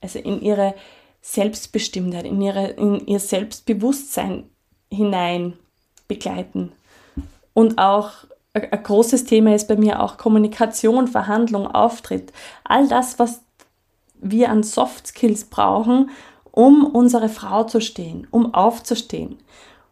Also 0.00 0.18
in 0.18 0.40
ihre 0.40 0.74
Selbstbestimmtheit, 1.22 2.24
in, 2.24 2.40
ihre, 2.40 2.68
in 2.68 3.06
ihr 3.06 3.18
Selbstbewusstsein 3.18 4.44
hinein 4.90 5.54
begleiten. 6.06 6.72
Und 7.54 7.78
auch 7.78 8.12
ein 8.52 8.82
großes 8.82 9.24
Thema 9.24 9.54
ist 9.54 9.68
bei 9.68 9.76
mir 9.76 10.02
auch 10.02 10.18
Kommunikation, 10.18 11.08
Verhandlung, 11.08 11.66
Auftritt. 11.66 12.32
All 12.64 12.86
das, 12.88 13.18
was 13.18 13.40
wir 14.20 14.50
an 14.50 14.62
Soft 14.62 15.08
Skills 15.08 15.44
brauchen, 15.44 16.10
um 16.56 16.86
unsere 16.86 17.28
Frau 17.28 17.64
zu 17.64 17.82
stehen, 17.82 18.26
um 18.30 18.54
aufzustehen, 18.54 19.36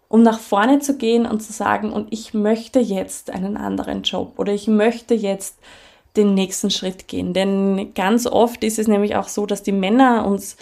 um 0.09 0.23
nach 0.23 0.41
vorne 0.41 0.79
zu 0.79 0.97
gehen 0.97 1.27
und 1.27 1.43
zu 1.43 1.53
sagen, 1.53 1.93
und 1.93 2.11
ich 2.11 2.33
möchte 2.33 2.81
jetzt 2.81 3.31
einen 3.31 3.59
anderen 3.59 4.03
Job 4.03 4.39
oder 4.39 4.55
ich 4.55 4.67
möchte 4.67 5.13
jetzt 5.13 5.59
den 6.17 6.33
nächsten 6.33 6.71
Schritt 6.71 7.07
gehen. 7.07 7.35
Denn 7.35 7.93
ganz 7.93 8.27
oft 8.27 8.65
ist 8.65 8.79
es 8.79 8.89
nämlich 8.89 9.15
auch 9.15 9.29
so, 9.29 9.45
dass 9.45 9.63
die 9.63 9.73
Männer 9.73 10.27
uns 10.27 10.57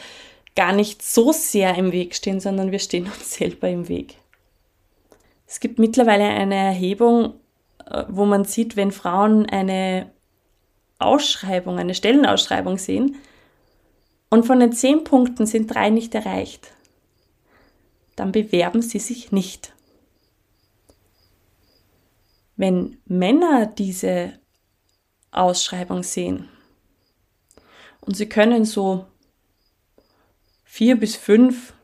gar 0.56 0.72
nicht 0.72 1.02
so 1.02 1.30
sehr 1.30 1.76
im 1.76 1.92
Weg 1.92 2.16
stehen, 2.16 2.40
sondern 2.40 2.72
wir 2.72 2.80
stehen 2.80 3.04
uns 3.04 3.34
selber 3.34 3.68
im 3.68 3.88
Weg. 3.88 4.16
Es 5.46 5.60
gibt 5.60 5.78
mittlerweile 5.78 6.24
eine 6.24 6.56
Erhebung, 6.56 7.34
äh, 7.86 8.02
wo 8.08 8.24
man 8.24 8.44
sieht, 8.44 8.74
wenn 8.74 8.90
Frauen 8.90 9.46
eine 9.46 10.10
Ausschreibung, 10.98 11.78
eine 11.78 11.94
Stellenausschreibung 11.94 12.76
sehen 12.76 13.18
und 14.32 14.46
von 14.46 14.60
den 14.60 14.72
zehn 14.72 15.04
Punkten 15.04 15.44
sind 15.44 15.74
drei 15.74 15.90
nicht 15.90 16.14
erreicht, 16.14 16.72
dann 18.16 18.32
bewerben 18.32 18.80
sie 18.80 18.98
sich 18.98 19.30
nicht. 19.30 19.74
Wenn 22.56 22.96
Männer 23.04 23.66
diese 23.66 24.40
Ausschreibung 25.32 26.02
sehen. 26.02 26.48
Und 28.00 28.16
Sie 28.16 28.26
können 28.26 28.64
so 28.64 29.04
vier 30.64 30.98
bis 30.98 31.14
fünf, 31.14 31.74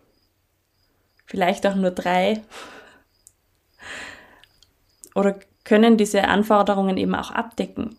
vielleicht 1.26 1.66
auch 1.66 1.74
nur 1.74 1.90
drei, 1.90 2.42
oder 5.14 5.38
können 5.64 5.98
diese 5.98 6.24
Anforderungen 6.24 6.96
eben 6.96 7.14
auch 7.14 7.30
abdecken. 7.30 7.98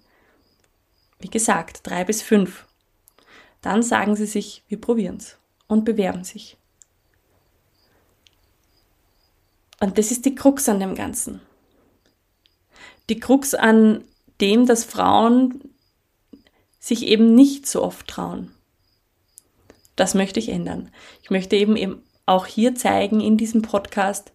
Wie 1.19 1.29
gesagt, 1.29 1.81
drei 1.83 2.03
bis 2.03 2.23
fünf. 2.23 2.65
Dann 3.61 3.83
sagen 3.83 4.15
Sie 4.15 4.25
sich, 4.25 4.63
wir 4.67 4.79
probieren 4.79 5.17
es 5.17 5.37
und 5.67 5.85
bewerben 5.85 6.23
sich. 6.23 6.57
Und 9.79 9.97
das 9.97 10.11
ist 10.11 10.25
die 10.25 10.35
Krux 10.35 10.67
an 10.67 10.79
dem 10.79 10.95
Ganzen. 10.95 11.41
Die 13.09 13.19
Krux 13.19 13.53
an 13.53 14.03
dem, 14.41 14.65
dass 14.65 14.83
Frauen 14.83 15.73
sich 16.79 17.05
eben 17.05 17.35
nicht 17.35 17.65
so 17.65 17.83
oft 17.83 18.07
trauen. 18.07 18.51
Das 19.95 20.13
möchte 20.13 20.39
ich 20.39 20.49
ändern. 20.49 20.91
Ich 21.21 21.29
möchte 21.29 21.55
eben, 21.55 21.75
eben 21.75 22.01
auch 22.25 22.45
hier 22.45 22.75
zeigen 22.75 23.19
in 23.19 23.37
diesem 23.37 23.61
Podcast, 23.61 24.31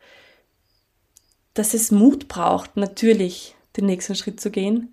dass 1.54 1.72
es 1.72 1.90
Mut 1.90 2.28
braucht, 2.28 2.76
natürlich 2.76 3.54
den 3.76 3.86
nächsten 3.86 4.14
Schritt 4.14 4.40
zu 4.40 4.50
gehen, 4.50 4.92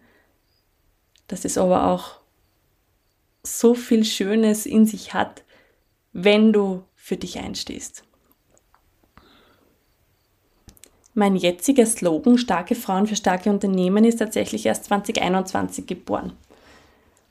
dass 1.28 1.44
es 1.44 1.58
aber 1.58 1.88
auch 1.88 2.21
so 3.44 3.74
viel 3.74 4.04
Schönes 4.06 4.66
in 4.66 4.86
sich 4.86 5.14
hat, 5.14 5.44
wenn 6.14 6.54
du 6.54 6.84
für 6.96 7.18
dich 7.18 7.40
einstehst. 7.40 8.04
Mein 11.14 11.36
jetziger 11.36 11.86
Slogan 11.86 12.38
Starke 12.38 12.76
Frauen 12.76 13.06
für 13.06 13.16
starke 13.16 13.50
Unternehmen 13.50 14.06
ist 14.06 14.20
tatsächlich 14.20 14.66
erst 14.66 14.86
2021 14.86 15.86
geboren. 15.86 16.34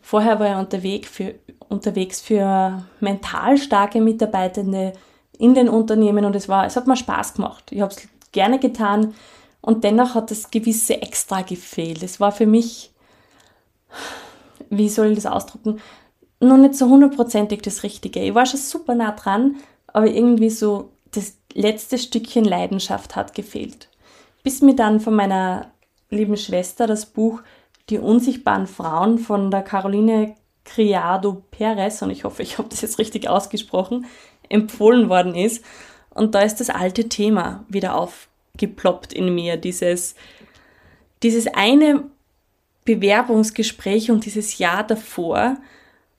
Vorher 0.03 0.39
war 0.39 0.49
er 0.49 0.59
unterwegs 0.59 1.09
für, 1.09 1.35
unterwegs 1.69 2.21
für 2.21 2.85
mental 3.01 3.57
starke 3.57 4.01
Mitarbeitende 4.01 4.93
in 5.39 5.55
den 5.55 5.69
Unternehmen 5.69 6.25
und 6.25 6.37
es, 6.37 6.49
war, 6.49 6.67
es 6.67 6.77
hat 6.77 6.87
mir 6.87 6.97
Spaß 6.97 7.35
gemacht. 7.35 7.71
Ich 7.71 7.81
habe 7.81 7.93
es 7.93 8.09
gerne 8.33 8.59
getan 8.59 9.15
und 9.63 9.85
dennoch 9.85 10.15
hat 10.15 10.31
das 10.31 10.51
gewisse 10.51 11.01
Extra 11.01 11.43
gefehlt. 11.43 12.03
Es 12.03 12.21
war 12.21 12.33
für 12.33 12.47
mich, 12.47 12.93
wie 14.69 14.89
soll 14.89 15.09
ich 15.09 15.17
das 15.17 15.27
ausdrücken, 15.27 15.81
noch 16.41 16.57
nicht 16.57 16.75
so 16.75 16.89
hundertprozentig 16.89 17.63
das 17.63 17.83
Richtige. 17.83 18.21
Ich 18.21 18.35
war 18.35 18.47
schon 18.47 18.61
super 18.61 18.95
nah 18.95 19.13
dran, 19.13 19.57
aber 19.87 20.07
irgendwie 20.07 20.51
so 20.51 20.91
das 21.13 21.35
letzte 21.53 21.99
Stückchen 21.99 22.45
Leidenschaft 22.45 23.17
hat 23.17 23.35
gefehlt. 23.35 23.89
Bis 24.43 24.63
mir 24.63 24.75
dann 24.75 25.01
von 25.01 25.15
meiner 25.15 25.71
lieben 26.09 26.37
Schwester 26.37 26.87
das 26.87 27.07
Buch 27.07 27.43
Die 27.89 27.99
unsichtbaren 27.99 28.67
Frauen 28.67 29.19
von 29.19 29.51
der 29.51 29.63
Caroline 29.63 30.35
Criado 30.65 31.43
Perez, 31.51 32.03
und 32.03 32.11
ich 32.11 32.25
hoffe, 32.25 32.43
ich 32.43 32.59
habe 32.59 32.69
das 32.69 32.83
jetzt 32.83 32.99
richtig 32.99 33.29
ausgesprochen, 33.29 34.07
empfohlen 34.49 35.09
worden 35.09 35.35
ist. 35.35 35.65
Und 36.11 36.35
da 36.35 36.43
ist 36.43 36.57
das 36.57 36.71
alte 36.71 37.09
Thema 37.09 37.65
wieder 37.69 37.97
aufgeploppt 37.97 39.13
in 39.13 39.35
mir, 39.35 39.57
dieses, 39.57 40.15
dieses 41.23 41.49
eine 41.49 42.05
Bewerbungsgespräch 42.85 44.11
und 44.11 44.25
dieses 44.25 44.59
Jahr 44.59 44.85
davor, 44.85 45.57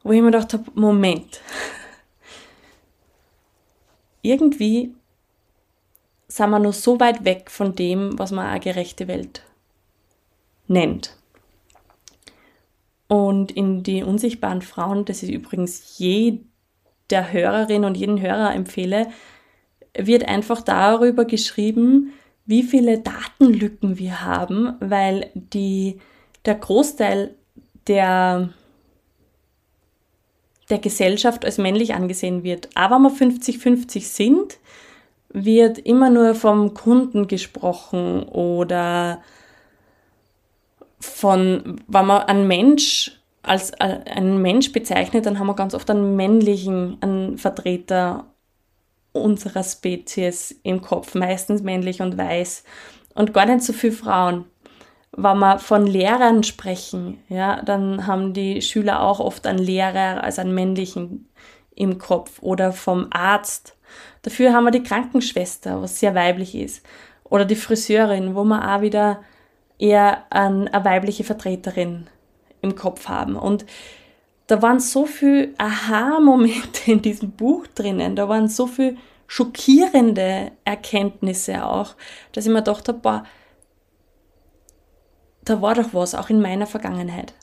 wo 0.03 0.11
ich 0.11 0.21
mir 0.21 0.31
gedacht 0.31 0.53
habe, 0.53 0.65
Moment, 0.73 1.41
irgendwie 4.21 4.93
sind 6.27 6.49
wir 6.49 6.59
noch 6.59 6.73
so 6.73 6.99
weit 6.99 7.25
weg 7.25 7.51
von 7.51 7.75
dem, 7.75 8.17
was 8.17 8.31
man 8.31 8.47
eine 8.47 8.59
gerechte 8.59 9.07
Welt 9.07 9.43
nennt. 10.67 11.17
Und 13.07 13.51
in 13.51 13.83
die 13.83 14.03
unsichtbaren 14.03 14.61
Frauen, 14.61 15.03
das 15.03 15.21
ist 15.21 15.29
übrigens 15.29 15.97
jeder 15.97 16.39
Hörerin 17.11 17.83
und 17.83 17.97
jeden 17.97 18.21
Hörer 18.21 18.55
empfehle, 18.55 19.07
wird 19.97 20.25
einfach 20.27 20.61
darüber 20.61 21.25
geschrieben, 21.25 22.13
wie 22.45 22.63
viele 22.63 22.99
Datenlücken 22.99 23.99
wir 23.99 24.21
haben, 24.21 24.75
weil 24.79 25.29
die, 25.33 25.99
der 26.45 26.55
Großteil 26.55 27.35
der 27.87 28.49
der 30.71 30.79
Gesellschaft 30.79 31.45
als 31.45 31.57
männlich 31.57 31.93
angesehen 31.93 32.43
wird. 32.43 32.69
Aber 32.73 32.95
wenn 32.95 33.31
wir 33.31 33.39
50-50 33.39 34.01
sind, 34.01 34.57
wird 35.29 35.77
immer 35.77 36.09
nur 36.09 36.35
vom 36.35 36.73
Kunden 36.73 37.27
gesprochen 37.27 38.23
oder 38.23 39.21
von, 40.99 41.81
wenn 41.87 42.05
man 42.05 42.23
einen 42.23 42.47
Mensch 42.47 43.17
als 43.43 43.71
äh, 43.71 43.99
einen 44.05 44.41
Mensch 44.41 44.71
bezeichnet, 44.71 45.25
dann 45.25 45.39
haben 45.39 45.47
wir 45.47 45.55
ganz 45.55 45.73
oft 45.73 45.89
einen 45.89 46.15
männlichen, 46.15 46.97
einen 47.01 47.37
Vertreter 47.37 48.25
unserer 49.13 49.63
Spezies 49.63 50.59
im 50.63 50.81
Kopf, 50.81 51.15
meistens 51.15 51.63
männlich 51.63 52.01
und 52.01 52.17
weiß 52.17 52.63
und 53.15 53.33
gar 53.33 53.45
nicht 53.45 53.63
so 53.63 53.73
viel 53.73 53.91
Frauen 53.91 54.45
wenn 55.11 55.39
wir 55.39 55.59
von 55.59 55.85
Lehrern 55.85 56.43
sprechen, 56.43 57.19
ja, 57.27 57.61
dann 57.61 58.07
haben 58.07 58.33
die 58.33 58.61
Schüler 58.61 59.01
auch 59.01 59.19
oft 59.19 59.45
einen 59.45 59.59
Lehrer 59.59 60.23
als 60.23 60.39
einen 60.39 60.53
männlichen 60.53 61.29
im 61.75 61.97
Kopf 61.97 62.41
oder 62.41 62.71
vom 62.71 63.07
Arzt. 63.11 63.75
Dafür 64.21 64.53
haben 64.53 64.65
wir 64.65 64.71
die 64.71 64.83
Krankenschwester, 64.83 65.81
was 65.81 65.99
sehr 65.99 66.15
weiblich 66.15 66.55
ist. 66.55 66.85
Oder 67.23 67.45
die 67.45 67.55
Friseurin, 67.55 68.35
wo 68.35 68.43
wir 68.43 68.75
auch 68.75 68.81
wieder 68.81 69.21
eher 69.79 70.25
eine 70.29 70.69
weibliche 70.83 71.23
Vertreterin 71.23 72.07
im 72.61 72.75
Kopf 72.75 73.07
haben. 73.07 73.35
Und 73.35 73.65
da 74.47 74.61
waren 74.61 74.79
so 74.79 75.05
viele 75.05 75.53
Aha-Momente 75.57 76.91
in 76.91 77.01
diesem 77.01 77.31
Buch 77.31 77.67
drinnen, 77.67 78.15
da 78.15 78.29
waren 78.29 78.47
so 78.47 78.67
viele 78.67 78.97
schockierende 79.27 80.51
Erkenntnisse 80.65 81.65
auch, 81.65 81.95
dass 82.33 82.45
ich 82.45 82.51
mir 82.51 82.59
gedacht 82.59 82.89
habe, 82.89 82.99
boah, 82.99 83.23
da 85.43 85.61
war 85.61 85.75
doch 85.75 85.93
was, 85.93 86.15
auch 86.15 86.29
in 86.29 86.41
meiner 86.41 86.67
Vergangenheit. 86.67 87.33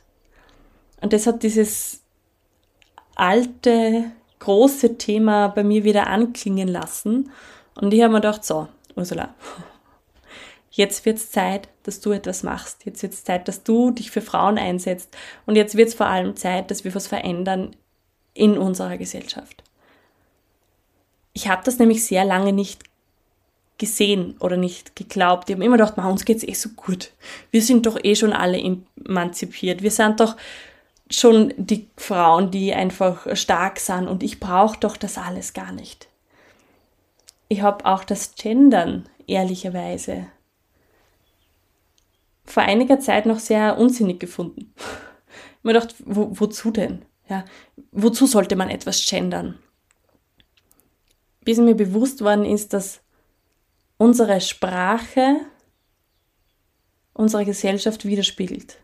Und 1.00 1.12
das 1.12 1.26
hat 1.26 1.42
dieses 1.42 2.02
alte, 3.14 4.04
große 4.38 4.98
Thema 4.98 5.48
bei 5.48 5.64
mir 5.64 5.84
wieder 5.84 6.06
anklingen 6.06 6.68
lassen. 6.68 7.30
Und 7.74 7.92
ich 7.92 8.02
habe 8.02 8.12
mir 8.12 8.20
gedacht, 8.20 8.44
so, 8.44 8.68
Ursula, 8.94 9.34
jetzt 10.70 11.04
wird 11.04 11.18
es 11.18 11.30
Zeit, 11.30 11.68
dass 11.82 12.00
du 12.00 12.12
etwas 12.12 12.42
machst. 12.42 12.84
Jetzt 12.84 13.02
wird 13.02 13.12
es 13.12 13.24
Zeit, 13.24 13.48
dass 13.48 13.64
du 13.64 13.90
dich 13.90 14.10
für 14.10 14.20
Frauen 14.20 14.58
einsetzt. 14.58 15.16
Und 15.46 15.56
jetzt 15.56 15.76
wird 15.76 15.88
es 15.88 15.94
vor 15.94 16.06
allem 16.06 16.36
Zeit, 16.36 16.70
dass 16.70 16.84
wir 16.84 16.94
was 16.94 17.06
verändern 17.08 17.74
in 18.34 18.56
unserer 18.56 18.96
Gesellschaft. 18.96 19.64
Ich 21.32 21.48
habe 21.48 21.62
das 21.64 21.78
nämlich 21.78 22.04
sehr 22.04 22.24
lange 22.24 22.52
nicht 22.52 22.87
gesehen 23.78 24.36
oder 24.40 24.56
nicht 24.56 24.96
geglaubt. 24.96 25.48
Die 25.48 25.54
haben 25.54 25.62
immer 25.62 25.76
gedacht, 25.76 25.96
ma, 25.96 26.08
uns 26.08 26.24
geht's 26.24 26.42
eh 26.46 26.54
so 26.54 26.70
gut. 26.70 27.12
Wir 27.50 27.62
sind 27.62 27.86
doch 27.86 27.98
eh 28.02 28.14
schon 28.14 28.32
alle 28.32 28.58
emanzipiert. 28.58 29.82
Wir 29.82 29.90
sind 29.90 30.20
doch 30.20 30.36
schon 31.10 31.54
die 31.56 31.88
Frauen, 31.96 32.50
die 32.50 32.74
einfach 32.74 33.34
stark 33.36 33.80
sind 33.80 34.08
und 34.08 34.22
ich 34.22 34.40
brauche 34.40 34.78
doch 34.78 34.96
das 34.96 35.16
alles 35.16 35.54
gar 35.54 35.72
nicht. 35.72 36.08
Ich 37.48 37.62
habe 37.62 37.86
auch 37.86 38.04
das 38.04 38.34
Gendern 38.34 39.08
ehrlicherweise 39.26 40.26
vor 42.48 42.62
einiger 42.62 42.98
Zeit 42.98 43.26
noch 43.26 43.38
sehr 43.38 43.78
unsinnig 43.78 44.20
gefunden. 44.20 44.72
Ich 44.76 45.64
mir 45.64 45.74
gedacht, 45.74 45.94
wo, 46.04 46.30
wozu 46.32 46.70
denn? 46.70 47.04
Ja, 47.28 47.44
wozu 47.92 48.26
sollte 48.26 48.56
man 48.56 48.70
etwas 48.70 49.04
gendern? 49.06 49.58
Bis 51.44 51.58
mir 51.58 51.74
bewusst 51.74 52.22
worden 52.22 52.46
ist, 52.46 52.72
dass 52.72 53.00
unsere 53.98 54.40
Sprache 54.40 55.40
unsere 57.18 57.44
Gesellschaft 57.44 58.06
widerspiegelt. 58.06 58.78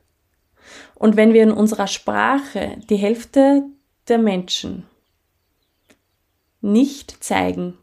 Und 0.97 1.17
wenn 1.17 1.33
wir 1.33 1.43
in 1.43 1.53
unserer 1.53 1.87
Sprache 1.87 2.77
die 2.91 2.97
Hälfte 2.97 3.63
der 4.09 4.19
Menschen 4.19 4.85
nicht 6.61 7.23
zeigen, 7.23 7.79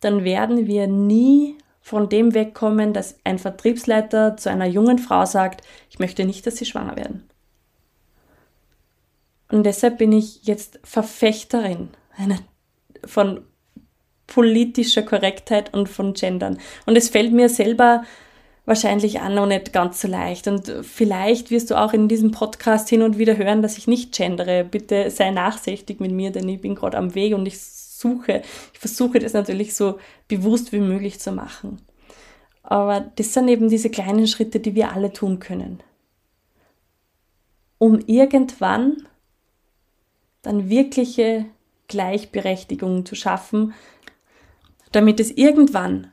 dann 0.00 0.24
werden 0.24 0.66
wir 0.66 0.86
nie 0.86 1.56
von 1.80 2.08
dem 2.08 2.34
wegkommen, 2.34 2.92
dass 2.92 3.16
ein 3.24 3.38
Vertriebsleiter 3.38 4.36
zu 4.36 4.50
einer 4.50 4.66
jungen 4.66 4.98
Frau 4.98 5.24
sagt, 5.24 5.64
ich 5.88 5.98
möchte 5.98 6.24
nicht, 6.24 6.46
dass 6.46 6.56
sie 6.56 6.66
schwanger 6.66 6.96
werden. 6.96 7.28
Und 9.48 9.62
deshalb 9.64 9.98
bin 9.98 10.12
ich 10.12 10.44
jetzt 10.44 10.80
Verfechterin 10.82 11.90
von 13.04 13.46
politischer 14.26 15.02
Korrektheit 15.02 15.72
und 15.74 15.88
von 15.88 16.14
Gendern. 16.14 16.58
Und 16.84 16.96
es 16.96 17.08
fällt 17.08 17.32
mir 17.32 17.48
selber 17.48 18.04
wahrscheinlich 18.64 19.20
auch 19.20 19.28
noch 19.28 19.46
nicht 19.46 19.72
ganz 19.72 20.00
so 20.00 20.08
leicht. 20.08 20.48
Und 20.48 20.70
vielleicht 20.82 21.50
wirst 21.50 21.70
du 21.70 21.80
auch 21.80 21.92
in 21.92 22.08
diesem 22.08 22.32
Podcast 22.32 22.88
hin 22.88 23.02
und 23.02 23.16
wieder 23.16 23.36
hören, 23.36 23.62
dass 23.62 23.78
ich 23.78 23.86
nicht 23.86 24.12
gendere. 24.14 24.64
Bitte 24.64 25.10
sei 25.10 25.30
nachsichtig 25.30 26.00
mit 26.00 26.10
mir, 26.10 26.32
denn 26.32 26.48
ich 26.48 26.60
bin 26.60 26.74
gerade 26.74 26.98
am 26.98 27.14
Weg 27.14 27.34
und 27.34 27.46
ich 27.46 27.60
suche, 27.60 28.42
ich 28.72 28.78
versuche 28.78 29.20
das 29.20 29.32
natürlich 29.32 29.74
so 29.74 29.98
bewusst 30.28 30.72
wie 30.72 30.80
möglich 30.80 31.20
zu 31.20 31.32
machen. 31.32 31.80
Aber 32.62 33.00
das 33.14 33.32
sind 33.32 33.48
eben 33.48 33.68
diese 33.68 33.90
kleinen 33.90 34.26
Schritte, 34.26 34.58
die 34.58 34.74
wir 34.74 34.92
alle 34.92 35.12
tun 35.12 35.38
können. 35.38 35.80
Um 37.78 38.00
irgendwann 38.06 39.06
dann 40.42 40.68
wirkliche 40.68 41.46
Gleichberechtigung 41.88 43.06
zu 43.06 43.14
schaffen, 43.14 43.74
damit 44.92 45.20
es 45.20 45.30
irgendwann 45.30 46.12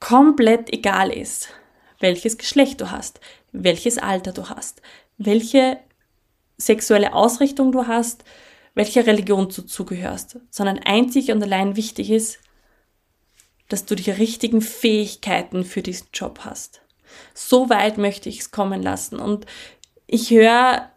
komplett 0.00 0.72
egal 0.72 1.10
ist, 1.10 1.48
welches 2.00 2.38
Geschlecht 2.38 2.80
du 2.80 2.90
hast, 2.90 3.20
welches 3.52 3.98
Alter 3.98 4.32
du 4.32 4.48
hast, 4.48 4.82
welche 5.16 5.78
sexuelle 6.56 7.14
Ausrichtung 7.14 7.72
du 7.72 7.86
hast, 7.86 8.24
welcher 8.74 9.06
Religion 9.06 9.48
du 9.48 9.62
zugehörst, 9.62 10.38
sondern 10.50 10.78
einzig 10.78 11.30
und 11.30 11.42
allein 11.42 11.76
wichtig 11.76 12.10
ist, 12.10 12.38
dass 13.68 13.84
du 13.86 13.94
die 13.94 14.10
richtigen 14.10 14.60
Fähigkeiten 14.60 15.64
für 15.64 15.82
diesen 15.82 16.08
Job 16.12 16.40
hast. 16.44 16.82
So 17.32 17.70
weit 17.70 17.98
möchte 17.98 18.28
ich 18.28 18.40
es 18.40 18.50
kommen 18.50 18.82
lassen. 18.82 19.18
Und 19.18 19.46
ich 20.06 20.30
höre 20.30 20.90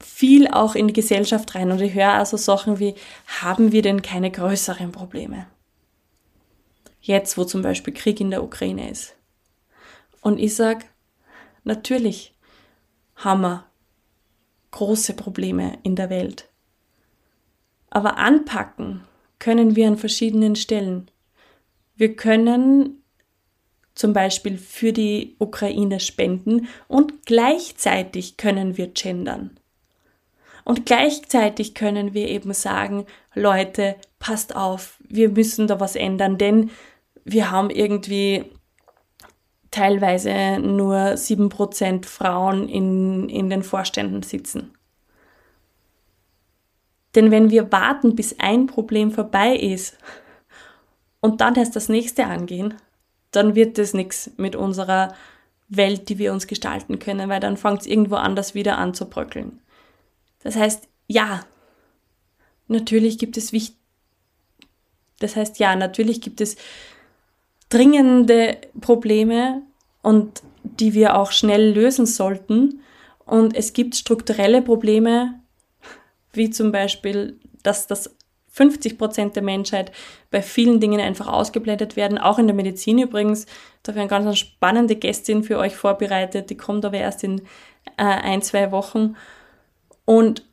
viel 0.00 0.48
auch 0.48 0.74
in 0.74 0.88
die 0.88 0.94
Gesellschaft 0.94 1.54
rein 1.54 1.72
und 1.72 1.80
ich 1.80 1.94
höre 1.94 2.12
also 2.12 2.36
Sachen 2.36 2.78
wie, 2.78 2.94
haben 3.40 3.72
wir 3.72 3.82
denn 3.82 4.02
keine 4.02 4.30
größeren 4.30 4.92
Probleme? 4.92 5.46
Jetzt, 7.06 7.38
wo 7.38 7.44
zum 7.44 7.62
Beispiel 7.62 7.94
Krieg 7.94 8.20
in 8.20 8.30
der 8.30 8.42
Ukraine 8.42 8.90
ist. 8.90 9.14
Und 10.22 10.38
ich 10.38 10.54
sage, 10.54 10.84
Natürlich 11.66 12.32
haben 13.16 13.40
wir 13.40 13.66
große 14.70 15.14
Probleme 15.14 15.78
in 15.82 15.96
der 15.96 16.10
Welt. 16.10 16.48
Aber 17.90 18.18
anpacken 18.18 19.02
können 19.40 19.74
wir 19.74 19.88
an 19.88 19.98
verschiedenen 19.98 20.54
Stellen. 20.54 21.10
Wir 21.96 22.14
können 22.14 23.02
zum 23.96 24.12
Beispiel 24.12 24.58
für 24.58 24.92
die 24.92 25.34
Ukraine 25.40 25.98
spenden 25.98 26.68
und 26.86 27.26
gleichzeitig 27.26 28.36
können 28.36 28.76
wir 28.76 28.86
gendern. 28.86 29.58
Und 30.62 30.86
gleichzeitig 30.86 31.74
können 31.74 32.14
wir 32.14 32.28
eben 32.28 32.52
sagen, 32.52 33.06
Leute, 33.34 33.96
passt 34.20 34.54
auf, 34.54 35.02
wir 35.08 35.30
müssen 35.30 35.66
da 35.66 35.80
was 35.80 35.96
ändern, 35.96 36.38
denn 36.38 36.70
wir 37.26 37.50
haben 37.50 37.70
irgendwie 37.70 38.44
teilweise 39.72 40.58
nur 40.60 40.96
7% 40.96 42.06
Frauen 42.06 42.68
in, 42.68 43.28
in 43.28 43.50
den 43.50 43.64
Vorständen 43.64 44.22
sitzen. 44.22 44.72
Denn 47.14 47.30
wenn 47.30 47.50
wir 47.50 47.72
warten, 47.72 48.14
bis 48.14 48.38
ein 48.38 48.66
Problem 48.66 49.10
vorbei 49.10 49.56
ist 49.56 49.98
und 51.20 51.40
dann 51.40 51.56
erst 51.56 51.74
das 51.74 51.88
nächste 51.88 52.26
angehen, 52.26 52.74
dann 53.32 53.56
wird 53.56 53.76
das 53.76 53.92
nichts 53.92 54.30
mit 54.36 54.54
unserer 54.54 55.14
Welt, 55.68 56.08
die 56.08 56.18
wir 56.18 56.32
uns 56.32 56.46
gestalten 56.46 57.00
können, 57.00 57.28
weil 57.28 57.40
dann 57.40 57.56
fängt 57.56 57.80
es 57.80 57.86
irgendwo 57.86 58.14
anders 58.14 58.54
wieder 58.54 58.78
an 58.78 58.94
zu 58.94 59.10
bröckeln. 59.10 59.60
Das 60.44 60.54
heißt, 60.54 60.86
ja, 61.08 61.40
natürlich 62.68 63.18
gibt 63.18 63.36
es 63.36 63.52
wichtig, 63.52 63.76
das 65.18 65.34
heißt, 65.34 65.58
ja, 65.58 65.74
natürlich 65.74 66.20
gibt 66.20 66.40
es 66.40 66.56
dringende 67.68 68.58
Probleme 68.80 69.62
und 70.02 70.42
die 70.62 70.94
wir 70.94 71.16
auch 71.16 71.32
schnell 71.32 71.72
lösen 71.72 72.06
sollten. 72.06 72.80
Und 73.24 73.56
es 73.56 73.72
gibt 73.72 73.96
strukturelle 73.96 74.62
Probleme, 74.62 75.40
wie 76.32 76.50
zum 76.50 76.70
Beispiel, 76.72 77.38
dass 77.62 77.86
das 77.86 78.16
50 78.50 78.96
Prozent 78.96 79.36
der 79.36 79.42
Menschheit 79.42 79.92
bei 80.30 80.40
vielen 80.40 80.80
Dingen 80.80 81.00
einfach 81.00 81.26
ausgeblendet 81.26 81.96
werden, 81.96 82.16
auch 82.16 82.38
in 82.38 82.46
der 82.46 82.56
Medizin 82.56 82.98
übrigens. 82.98 83.44
Da 83.82 83.92
habe 83.92 83.98
ich 83.98 84.10
eine 84.12 84.24
ganz 84.24 84.38
spannende 84.38 84.96
Gästin 84.96 85.44
für 85.44 85.58
euch 85.58 85.76
vorbereitet, 85.76 86.48
die 86.48 86.56
kommt 86.56 86.84
aber 86.84 86.96
erst 86.96 87.22
in 87.22 87.40
äh, 87.98 88.04
ein, 88.04 88.40
zwei 88.40 88.70
Wochen. 88.72 89.16
Und 90.06 90.44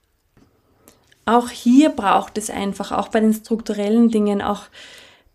auch 1.26 1.50
hier 1.50 1.90
braucht 1.90 2.38
es 2.38 2.50
einfach, 2.50 2.92
auch 2.92 3.08
bei 3.08 3.22
den 3.22 3.34
strukturellen 3.34 4.10
Dingen, 4.10 4.42
auch 4.42 4.64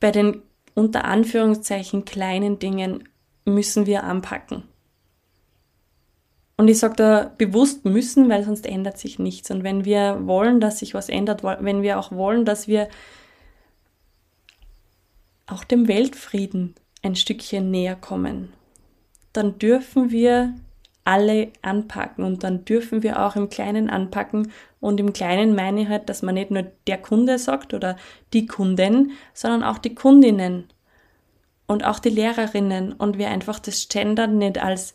bei 0.00 0.10
den 0.10 0.42
unter 0.78 1.04
Anführungszeichen 1.04 2.04
kleinen 2.04 2.60
Dingen 2.60 3.08
müssen 3.44 3.86
wir 3.86 4.04
anpacken. 4.04 4.62
Und 6.56 6.68
ich 6.68 6.78
sage 6.78 6.94
da 6.96 7.32
bewusst 7.36 7.84
müssen, 7.84 8.28
weil 8.28 8.44
sonst 8.44 8.64
ändert 8.64 8.96
sich 8.96 9.18
nichts. 9.18 9.50
Und 9.50 9.64
wenn 9.64 9.84
wir 9.84 10.26
wollen, 10.26 10.60
dass 10.60 10.78
sich 10.78 10.94
was 10.94 11.08
ändert, 11.08 11.42
wenn 11.42 11.82
wir 11.82 11.98
auch 11.98 12.12
wollen, 12.12 12.44
dass 12.44 12.68
wir 12.68 12.88
auch 15.46 15.64
dem 15.64 15.88
Weltfrieden 15.88 16.74
ein 17.02 17.16
Stückchen 17.16 17.70
näher 17.70 17.96
kommen, 17.96 18.52
dann 19.32 19.58
dürfen 19.58 20.10
wir 20.10 20.54
alle 21.08 21.48
anpacken 21.62 22.22
und 22.22 22.44
dann 22.44 22.66
dürfen 22.66 23.02
wir 23.02 23.24
auch 23.24 23.34
im 23.34 23.48
Kleinen 23.48 23.88
anpacken. 23.88 24.52
Und 24.78 25.00
im 25.00 25.14
Kleinen 25.14 25.54
meine 25.54 25.80
ich 25.80 25.88
halt, 25.88 26.10
dass 26.10 26.20
man 26.20 26.34
nicht 26.34 26.50
nur 26.50 26.66
der 26.86 26.98
Kunde 26.98 27.38
sagt 27.38 27.72
oder 27.72 27.96
die 28.34 28.44
Kunden, 28.44 29.12
sondern 29.32 29.62
auch 29.62 29.78
die 29.78 29.94
Kundinnen 29.94 30.64
und 31.66 31.82
auch 31.82 31.98
die 31.98 32.10
Lehrerinnen 32.10 32.92
und 32.92 33.16
wir 33.16 33.28
einfach 33.28 33.58
das 33.58 33.88
Gendern 33.88 34.36
nicht 34.36 34.62
als 34.62 34.92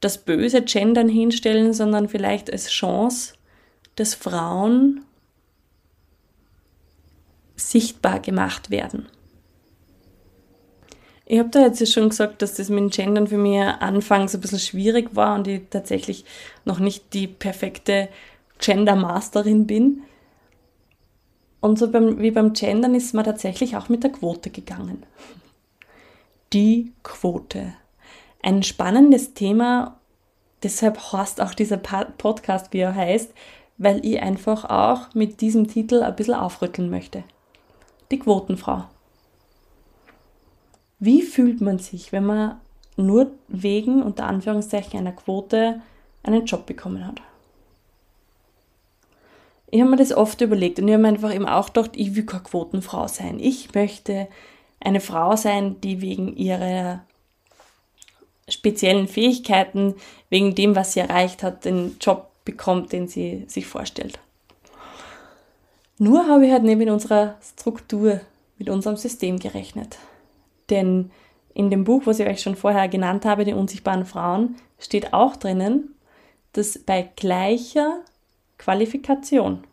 das 0.00 0.18
böse 0.18 0.60
Gendern 0.60 1.08
hinstellen, 1.08 1.72
sondern 1.72 2.10
vielleicht 2.10 2.52
als 2.52 2.68
Chance, 2.68 3.32
dass 3.96 4.14
Frauen 4.14 5.02
sichtbar 7.56 8.20
gemacht 8.20 8.68
werden. 8.68 9.06
Ich 11.24 11.38
habe 11.38 11.50
da 11.50 11.60
jetzt 11.60 11.92
schon 11.92 12.08
gesagt, 12.08 12.42
dass 12.42 12.54
das 12.54 12.68
mit 12.68 12.80
dem 12.80 12.90
Gendern 12.90 13.26
für 13.26 13.38
mich 13.38 13.60
anfangs 13.60 14.34
ein 14.34 14.40
bisschen 14.40 14.58
schwierig 14.58 15.14
war 15.14 15.36
und 15.36 15.46
ich 15.46 15.62
tatsächlich 15.70 16.24
noch 16.64 16.78
nicht 16.78 17.14
die 17.14 17.26
perfekte 17.26 18.08
Gender-Masterin 18.58 19.66
bin. 19.66 20.02
Und 21.60 21.78
so 21.78 21.90
beim, 21.90 22.18
wie 22.20 22.32
beim 22.32 22.52
Gendern 22.52 22.94
ist 22.94 23.14
man 23.14 23.24
tatsächlich 23.24 23.76
auch 23.76 23.88
mit 23.88 24.02
der 24.02 24.10
Quote 24.10 24.50
gegangen. 24.50 25.04
Die 26.52 26.92
Quote 27.02 27.74
ein 28.42 28.62
spannendes 28.62 29.34
Thema. 29.34 30.00
Deshalb 30.62 31.12
heißt 31.12 31.40
auch 31.40 31.54
dieser 31.54 31.76
Podcast, 31.76 32.72
wie 32.72 32.80
er 32.80 32.94
heißt, 32.94 33.32
weil 33.78 34.04
ich 34.04 34.20
einfach 34.20 34.64
auch 34.64 35.14
mit 35.14 35.40
diesem 35.40 35.68
Titel 35.68 36.02
ein 36.02 36.14
bisschen 36.14 36.34
aufrütteln 36.34 36.90
möchte. 36.90 37.24
Die 38.10 38.18
Quotenfrau. 38.18 38.84
Wie 41.04 41.22
fühlt 41.22 41.60
man 41.60 41.80
sich, 41.80 42.12
wenn 42.12 42.26
man 42.26 42.60
nur 42.96 43.32
wegen, 43.48 44.04
unter 44.04 44.26
Anführungszeichen, 44.26 45.00
einer 45.00 45.10
Quote 45.10 45.82
einen 46.22 46.46
Job 46.46 46.64
bekommen 46.64 47.04
hat? 47.04 47.20
Ich 49.72 49.80
habe 49.80 49.90
mir 49.90 49.96
das 49.96 50.12
oft 50.12 50.40
überlegt 50.40 50.78
und 50.78 50.86
ich 50.86 50.94
habe 50.94 51.02
mir 51.02 51.08
einfach 51.08 51.34
eben 51.34 51.48
auch 51.48 51.72
gedacht, 51.72 51.90
ich 51.94 52.14
will 52.14 52.24
keine 52.24 52.44
Quotenfrau 52.44 53.08
sein. 53.08 53.40
Ich 53.40 53.74
möchte 53.74 54.28
eine 54.78 55.00
Frau 55.00 55.34
sein, 55.34 55.80
die 55.80 56.00
wegen 56.02 56.36
ihrer 56.36 57.00
speziellen 58.48 59.08
Fähigkeiten, 59.08 59.96
wegen 60.30 60.54
dem, 60.54 60.76
was 60.76 60.92
sie 60.92 61.00
erreicht 61.00 61.42
hat, 61.42 61.64
den 61.64 61.96
Job 62.00 62.30
bekommt, 62.44 62.92
den 62.92 63.08
sie 63.08 63.44
sich 63.48 63.66
vorstellt. 63.66 64.20
Nur 65.98 66.28
habe 66.28 66.46
ich 66.46 66.52
halt 66.52 66.62
mit 66.62 66.88
unserer 66.88 67.38
Struktur, 67.42 68.20
mit 68.56 68.68
unserem 68.68 68.96
System 68.96 69.40
gerechnet. 69.40 69.98
Denn 70.72 71.10
in 71.54 71.70
dem 71.70 71.84
Buch, 71.84 72.02
was 72.06 72.18
ich 72.18 72.26
euch 72.26 72.40
schon 72.40 72.56
vorher 72.56 72.88
genannt 72.88 73.26
habe, 73.26 73.44
die 73.44 73.52
unsichtbaren 73.52 74.06
Frauen, 74.06 74.56
steht 74.78 75.12
auch 75.12 75.36
drinnen, 75.36 75.94
dass 76.54 76.78
bei 76.78 77.10
gleicher 77.14 78.00
Qualifikation 78.58 79.64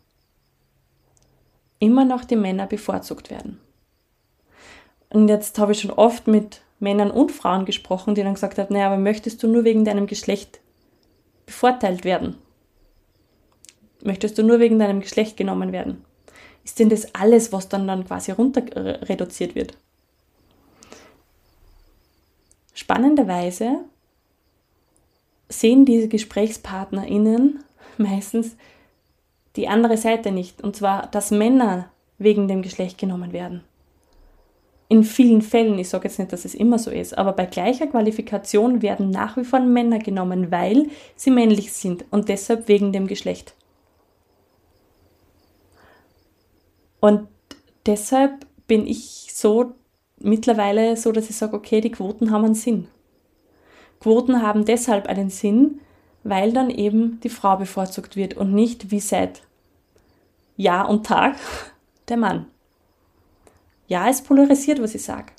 immer 1.78 2.04
noch 2.04 2.24
die 2.24 2.36
Männer 2.36 2.66
bevorzugt 2.66 3.30
werden. 3.30 3.58
Und 5.08 5.28
jetzt 5.28 5.58
habe 5.58 5.72
ich 5.72 5.80
schon 5.80 5.90
oft 5.90 6.26
mit 6.28 6.60
Männern 6.78 7.10
und 7.10 7.32
Frauen 7.32 7.64
gesprochen, 7.64 8.14
die 8.14 8.22
dann 8.22 8.34
gesagt 8.34 8.58
haben, 8.58 8.72
naja, 8.72 8.86
aber 8.86 8.98
möchtest 8.98 9.42
du 9.42 9.48
nur 9.48 9.64
wegen 9.64 9.84
deinem 9.84 10.06
Geschlecht 10.06 10.60
bevorteilt 11.46 12.04
werden? 12.04 12.36
Möchtest 14.02 14.38
du 14.38 14.42
nur 14.42 14.60
wegen 14.60 14.78
deinem 14.78 15.00
Geschlecht 15.00 15.36
genommen 15.36 15.72
werden? 15.72 16.04
Ist 16.64 16.78
denn 16.78 16.90
das 16.90 17.14
alles, 17.14 17.52
was 17.52 17.68
dann, 17.68 17.86
dann 17.86 18.06
quasi 18.06 18.32
runter 18.32 18.62
reduziert 19.08 19.54
wird? 19.54 19.76
Spannenderweise 22.74 23.80
sehen 25.48 25.84
diese 25.84 26.08
GesprächspartnerInnen 26.08 27.64
meistens 27.98 28.56
die 29.56 29.68
andere 29.68 29.96
Seite 29.96 30.30
nicht, 30.30 30.62
und 30.62 30.76
zwar, 30.76 31.08
dass 31.08 31.30
Männer 31.30 31.90
wegen 32.18 32.46
dem 32.48 32.62
Geschlecht 32.62 32.98
genommen 32.98 33.32
werden 33.32 33.64
in 34.90 35.04
vielen 35.04 35.40
Fällen, 35.40 35.78
ich 35.78 35.88
sage 35.88 36.08
jetzt 36.08 36.18
nicht, 36.18 36.32
dass 36.32 36.44
es 36.44 36.52
immer 36.52 36.76
so 36.76 36.90
ist, 36.90 37.16
aber 37.16 37.32
bei 37.32 37.46
gleicher 37.46 37.86
Qualifikation 37.86 38.82
werden 38.82 39.10
nach 39.10 39.36
wie 39.36 39.44
vor 39.44 39.60
Männer 39.60 40.00
genommen, 40.00 40.50
weil 40.50 40.88
sie 41.14 41.30
männlich 41.30 41.72
sind 41.72 42.04
und 42.10 42.28
deshalb 42.28 42.66
wegen 42.66 42.92
dem 42.92 43.06
Geschlecht. 43.06 43.54
Und 46.98 47.28
deshalb 47.86 48.44
bin 48.66 48.84
ich 48.84 49.28
so 49.32 49.74
mittlerweile 50.20 50.96
so, 50.96 51.12
dass 51.12 51.30
ich 51.30 51.36
sage, 51.36 51.56
okay, 51.56 51.80
die 51.80 51.90
Quoten 51.90 52.30
haben 52.30 52.44
einen 52.44 52.54
Sinn. 52.54 52.88
Quoten 54.00 54.42
haben 54.42 54.64
deshalb 54.64 55.06
einen 55.06 55.30
Sinn, 55.30 55.80
weil 56.22 56.52
dann 56.52 56.70
eben 56.70 57.20
die 57.20 57.28
Frau 57.28 57.56
bevorzugt 57.56 58.16
wird 58.16 58.34
und 58.34 58.54
nicht 58.54 58.90
wie 58.90 59.00
seit 59.00 59.42
Jahr 60.56 60.88
und 60.88 61.06
Tag 61.06 61.36
der 62.08 62.16
Mann. 62.16 62.46
Ja, 63.88 64.08
es 64.08 64.22
polarisiert, 64.22 64.80
was 64.80 64.94
ich 64.94 65.02
sage. 65.02 65.32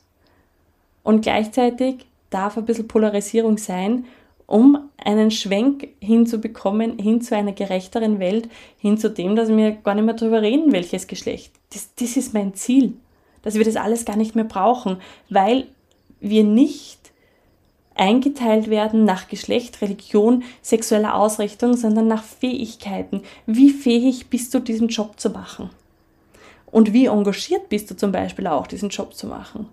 Und 1.03 1.21
gleichzeitig 1.21 2.05
darf 2.29 2.57
ein 2.57 2.65
bisschen 2.65 2.87
Polarisierung 2.87 3.57
sein, 3.57 4.05
um 4.45 4.89
einen 4.97 5.31
Schwenk 5.31 5.87
hinzubekommen, 5.99 6.99
hin 6.99 7.21
zu 7.21 7.35
einer 7.35 7.53
gerechteren 7.53 8.19
Welt, 8.19 8.49
hin 8.77 8.97
zu 8.97 9.09
dem, 9.09 9.35
dass 9.35 9.49
wir 9.49 9.71
gar 9.71 9.95
nicht 9.95 10.03
mehr 10.03 10.13
darüber 10.13 10.41
reden, 10.41 10.73
welches 10.73 11.07
Geschlecht. 11.07 11.53
Das, 11.73 11.95
das 11.95 12.17
ist 12.17 12.33
mein 12.33 12.53
Ziel, 12.53 12.95
dass 13.41 13.55
wir 13.55 13.65
das 13.65 13.75
alles 13.75 14.05
gar 14.05 14.15
nicht 14.15 14.35
mehr 14.35 14.45
brauchen, 14.45 14.97
weil 15.29 15.67
wir 16.19 16.43
nicht 16.43 17.11
eingeteilt 17.95 18.69
werden 18.69 19.03
nach 19.05 19.27
Geschlecht, 19.27 19.81
Religion, 19.81 20.43
sexueller 20.61 21.15
Ausrichtung, 21.15 21.75
sondern 21.75 22.07
nach 22.07 22.23
Fähigkeiten. 22.23 23.21
Wie 23.45 23.69
fähig 23.69 24.29
bist 24.29 24.53
du, 24.53 24.59
diesen 24.59 24.87
Job 24.87 25.19
zu 25.19 25.29
machen? 25.29 25.69
Und 26.71 26.93
wie 26.93 27.07
engagiert 27.07 27.69
bist 27.69 27.91
du 27.91 27.97
zum 27.97 28.11
Beispiel 28.11 28.47
auch, 28.47 28.65
diesen 28.65 28.89
Job 28.89 29.13
zu 29.13 29.27
machen? 29.27 29.67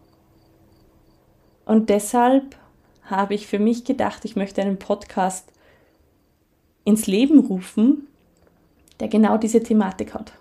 Und 1.64 1.90
deshalb 1.90 2.56
habe 3.04 3.34
ich 3.34 3.46
für 3.46 3.58
mich 3.58 3.84
gedacht, 3.84 4.24
ich 4.24 4.36
möchte 4.36 4.60
einen 4.62 4.78
Podcast 4.78 5.52
ins 6.84 7.06
Leben 7.06 7.38
rufen, 7.38 8.08
der 9.00 9.08
genau 9.08 9.36
diese 9.36 9.62
Thematik 9.62 10.14
hat. 10.14 10.32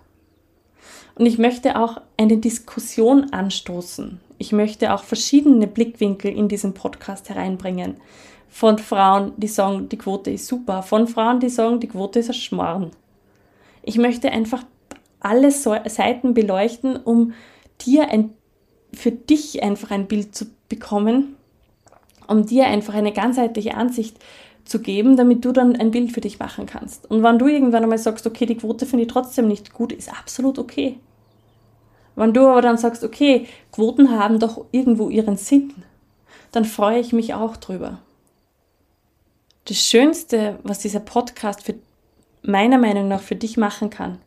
Und 1.18 1.26
ich 1.26 1.36
möchte 1.36 1.78
auch 1.78 2.00
eine 2.16 2.36
Diskussion 2.36 3.32
anstoßen. 3.32 4.20
Ich 4.38 4.52
möchte 4.52 4.94
auch 4.94 5.02
verschiedene 5.02 5.66
Blickwinkel 5.66 6.32
in 6.32 6.46
diesen 6.48 6.74
Podcast 6.74 7.28
hereinbringen. 7.28 7.96
Von 8.48 8.78
Frauen, 8.78 9.32
die 9.36 9.48
sagen, 9.48 9.88
die 9.88 9.98
Quote 9.98 10.30
ist 10.30 10.46
super, 10.46 10.82
von 10.82 11.08
Frauen, 11.08 11.40
die 11.40 11.48
sagen, 11.48 11.80
die 11.80 11.88
Quote 11.88 12.20
ist 12.20 12.30
ein 12.30 12.34
Schmarrn. 12.34 12.92
Ich 13.82 13.98
möchte 13.98 14.30
einfach 14.30 14.62
alle 15.18 15.50
Seiten 15.50 16.34
beleuchten, 16.34 16.96
um 16.96 17.32
dir 17.80 18.10
ein, 18.10 18.30
für 18.94 19.10
dich 19.10 19.60
einfach 19.64 19.90
ein 19.90 20.06
Bild 20.06 20.36
zu 20.36 20.46
bekommen, 20.68 21.34
um 22.28 22.46
dir 22.46 22.66
einfach 22.68 22.94
eine 22.94 23.12
ganzheitliche 23.12 23.74
Ansicht 23.74 24.18
zu 24.64 24.80
geben, 24.80 25.16
damit 25.16 25.44
du 25.44 25.50
dann 25.50 25.74
ein 25.74 25.90
Bild 25.90 26.12
für 26.12 26.20
dich 26.20 26.38
machen 26.38 26.66
kannst. 26.66 27.10
Und 27.10 27.24
wenn 27.24 27.40
du 27.40 27.48
irgendwann 27.48 27.82
einmal 27.82 27.98
sagst, 27.98 28.24
okay, 28.26 28.46
die 28.46 28.56
Quote 28.56 28.86
finde 28.86 29.02
ich 29.02 29.10
trotzdem 29.10 29.48
nicht 29.48 29.72
gut, 29.72 29.92
ist 29.92 30.12
absolut 30.12 30.60
okay. 30.60 31.00
Wenn 32.18 32.34
du 32.34 32.48
aber 32.48 32.62
dann 32.62 32.76
sagst, 32.78 33.04
okay, 33.04 33.46
Quoten 33.70 34.10
haben 34.10 34.40
doch 34.40 34.64
irgendwo 34.72 35.08
ihren 35.08 35.36
Sinn, 35.36 35.72
dann 36.50 36.64
freue 36.64 36.98
ich 36.98 37.12
mich 37.12 37.34
auch 37.34 37.56
drüber. 37.56 37.98
Das 39.66 39.76
Schönste, 39.76 40.58
was 40.64 40.80
dieser 40.80 41.00
Podcast 41.00 41.62
für 41.62 41.74
meiner 42.42 42.78
Meinung 42.78 43.06
nach 43.06 43.20
für 43.20 43.36
dich 43.36 43.56
machen 43.56 43.90
kann, 43.90 44.18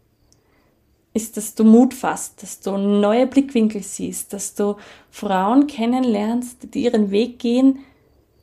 ist, 1.13 1.35
dass 1.35 1.55
du 1.55 1.65
Mut 1.65 1.93
fasst, 1.93 2.41
dass 2.41 2.61
du 2.61 2.77
neue 2.77 3.27
Blickwinkel 3.27 3.83
siehst, 3.83 4.31
dass 4.31 4.55
du 4.55 4.77
Frauen 5.09 5.67
kennenlernst, 5.67 6.73
die 6.73 6.83
ihren 6.83 7.11
Weg 7.11 7.39
gehen, 7.39 7.79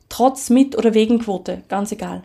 trotz 0.09 0.51
mit 0.51 0.77
oder 0.77 0.93
wegen 0.93 1.17
Quote, 1.17 1.63
ganz 1.67 1.91
egal. 1.91 2.23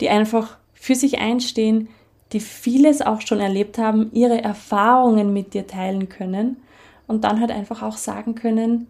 Die 0.00 0.10
einfach 0.10 0.58
für 0.74 0.94
sich 0.94 1.18
einstehen, 1.18 1.88
die 2.32 2.40
vieles 2.40 3.00
auch 3.02 3.20
schon 3.20 3.40
erlebt 3.40 3.78
haben, 3.78 4.10
ihre 4.12 4.42
Erfahrungen 4.42 5.32
mit 5.32 5.54
dir 5.54 5.66
teilen 5.66 6.08
können 6.08 6.58
und 7.06 7.24
dann 7.24 7.40
halt 7.40 7.50
einfach 7.50 7.82
auch 7.82 7.96
sagen 7.96 8.34
können, 8.34 8.88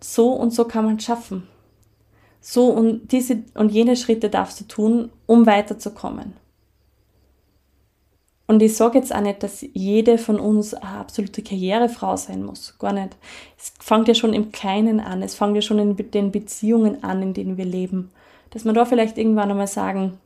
so 0.00 0.32
und 0.32 0.52
so 0.52 0.64
kann 0.64 0.84
man 0.84 0.96
es 0.96 1.04
schaffen. 1.04 1.48
So 2.40 2.66
und 2.66 3.12
diese 3.12 3.44
und 3.54 3.70
jene 3.70 3.96
Schritte 3.96 4.28
darfst 4.28 4.60
du 4.60 4.64
tun, 4.64 5.10
um 5.26 5.46
weiterzukommen. 5.46 6.34
Und 8.48 8.60
ich 8.62 8.76
sage 8.76 8.98
jetzt 8.98 9.14
auch 9.14 9.20
nicht, 9.20 9.42
dass 9.42 9.64
jede 9.72 10.18
von 10.18 10.38
uns 10.38 10.74
eine 10.74 10.98
absolute 10.98 11.40
Karrierefrau 11.42 12.16
sein 12.16 12.42
muss. 12.42 12.76
Gar 12.78 12.92
nicht. 12.92 13.16
Es 13.56 13.72
fängt 13.80 14.08
ja 14.08 14.14
schon 14.14 14.34
im 14.34 14.52
Kleinen 14.52 15.00
an. 15.00 15.22
Es 15.22 15.34
fängt 15.34 15.54
ja 15.54 15.62
schon 15.62 15.78
in 15.78 15.96
den 15.96 16.32
Beziehungen 16.32 17.02
an, 17.02 17.22
in 17.22 17.32
denen 17.32 17.56
wir 17.56 17.64
leben. 17.64 18.10
Dass 18.50 18.64
man 18.64 18.74
da 18.74 18.84
vielleicht 18.84 19.16
irgendwann 19.16 19.50
einmal 19.50 19.68
sagen, 19.68 20.18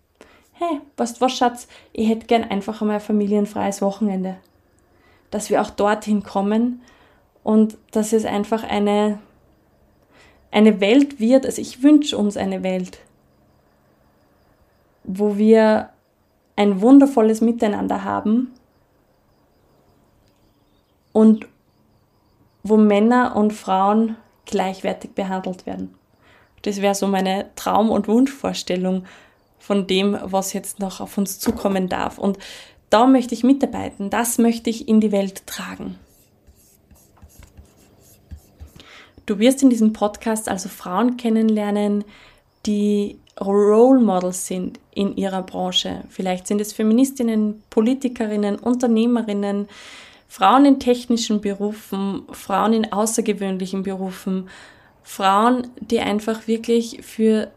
hey, 0.59 0.81
weißt 0.97 1.21
was, 1.21 1.33
Schatz, 1.33 1.69
ich 1.92 2.09
hätte 2.09 2.27
gern 2.27 2.45
einfach 2.45 2.81
einmal 2.81 2.97
ein 2.97 3.03
familienfreies 3.03 3.83
Wochenende. 3.83 4.37
Dass 5.31 5.51
wir 5.51 5.61
auch 5.61 5.71
dorthin 5.71 6.23
kommen 6.23 6.81
und 7.42 7.77
dass 7.90 8.12
es 8.12 8.25
einfach 8.25 8.64
eine, 8.64 9.19
eine 10.51 10.81
Welt 10.81 11.21
wird, 11.21 11.45
also 11.45 11.61
ich 11.61 11.83
wünsche 11.83 12.16
uns 12.16 12.37
eine 12.37 12.62
Welt, 12.62 12.99
wo 15.05 15.37
wir 15.37 15.90
ein 16.57 16.81
wundervolles 16.81 17.40
Miteinander 17.42 18.03
haben 18.03 18.53
und 21.12 21.47
wo 22.62 22.77
Männer 22.77 23.37
und 23.37 23.53
Frauen 23.53 24.16
gleichwertig 24.47 25.12
behandelt 25.12 25.66
werden. 25.66 25.95
Das 26.62 26.81
wäre 26.81 26.95
so 26.95 27.07
meine 27.07 27.51
Traum- 27.57 27.90
und 27.90 28.09
Wunschvorstellung 28.09 29.05
von 29.67 29.89
dem, 29.89 30.17
was 30.23 30.53
jetzt 30.53 30.79
noch 30.79 31.01
auf 31.01 31.19
uns 31.19 31.41
zukommen 31.41 31.89
darf. 31.89 32.19
Und 32.19 32.39
da 32.89 33.09
möchte 33.09 33.35
ich 33.35 33.43
mitarbeiten, 33.43 34.11
das 34.11 34.39
möchte 34.39 34.71
ich 34.71 34.87
in 34.87 35.01
die 35.01 35.11
Welt 35.11 35.45
tragen. 35.49 35.99
Du 39.27 39.41
wirst 39.41 39.65
in 39.65 39.71
diesem 39.71 39.93
Podcast 39.93 40.49
also 40.49 40.69
Frauen 40.69 41.17
kennenlernen, 41.17 42.05
die 42.65 43.19
Role 43.41 43.99
Models 43.99 44.47
sind 44.47 44.79
in 44.95 45.17
ihrer 45.17 45.43
Branche. 45.43 46.05
Vielleicht 46.11 46.47
sind 46.47 46.61
es 46.61 46.73
Feministinnen, 46.73 47.65
Politikerinnen, 47.69 48.61
Unternehmerinnen, 48.61 49.67
Frauen 50.29 50.65
in 50.65 50.79
technischen 50.79 51.41
Berufen, 51.41 52.23
Frauen 52.31 52.73
in 52.73 52.93
außergewöhnlichen 52.93 53.83
Berufen, 53.83 54.49
Frauen, 55.03 55.67
die 55.81 55.99
einfach 55.99 56.47
wirklich 56.47 57.01
für 57.03 57.51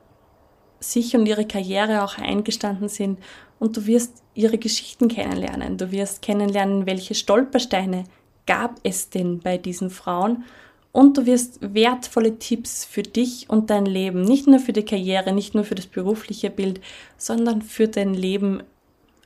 sich 0.79 1.15
und 1.15 1.25
ihre 1.25 1.45
Karriere 1.45 2.03
auch 2.03 2.17
eingestanden 2.17 2.89
sind 2.89 3.19
und 3.59 3.75
du 3.77 3.85
wirst 3.85 4.23
ihre 4.33 4.57
Geschichten 4.57 5.07
kennenlernen. 5.07 5.77
Du 5.77 5.91
wirst 5.91 6.21
kennenlernen, 6.21 6.85
welche 6.85 7.15
Stolpersteine 7.15 8.05
gab 8.45 8.79
es 8.83 9.09
denn 9.09 9.39
bei 9.39 9.57
diesen 9.57 9.89
Frauen 9.89 10.43
und 10.91 11.17
du 11.17 11.25
wirst 11.25 11.59
wertvolle 11.73 12.39
Tipps 12.39 12.83
für 12.83 13.03
dich 13.03 13.49
und 13.49 13.69
dein 13.69 13.85
Leben, 13.85 14.21
nicht 14.21 14.47
nur 14.47 14.59
für 14.59 14.73
die 14.73 14.85
Karriere, 14.85 15.33
nicht 15.33 15.53
nur 15.53 15.63
für 15.63 15.75
das 15.75 15.85
berufliche 15.85 16.49
Bild, 16.49 16.81
sondern 17.17 17.61
für 17.61 17.87
dein 17.87 18.13
Leben 18.13 18.63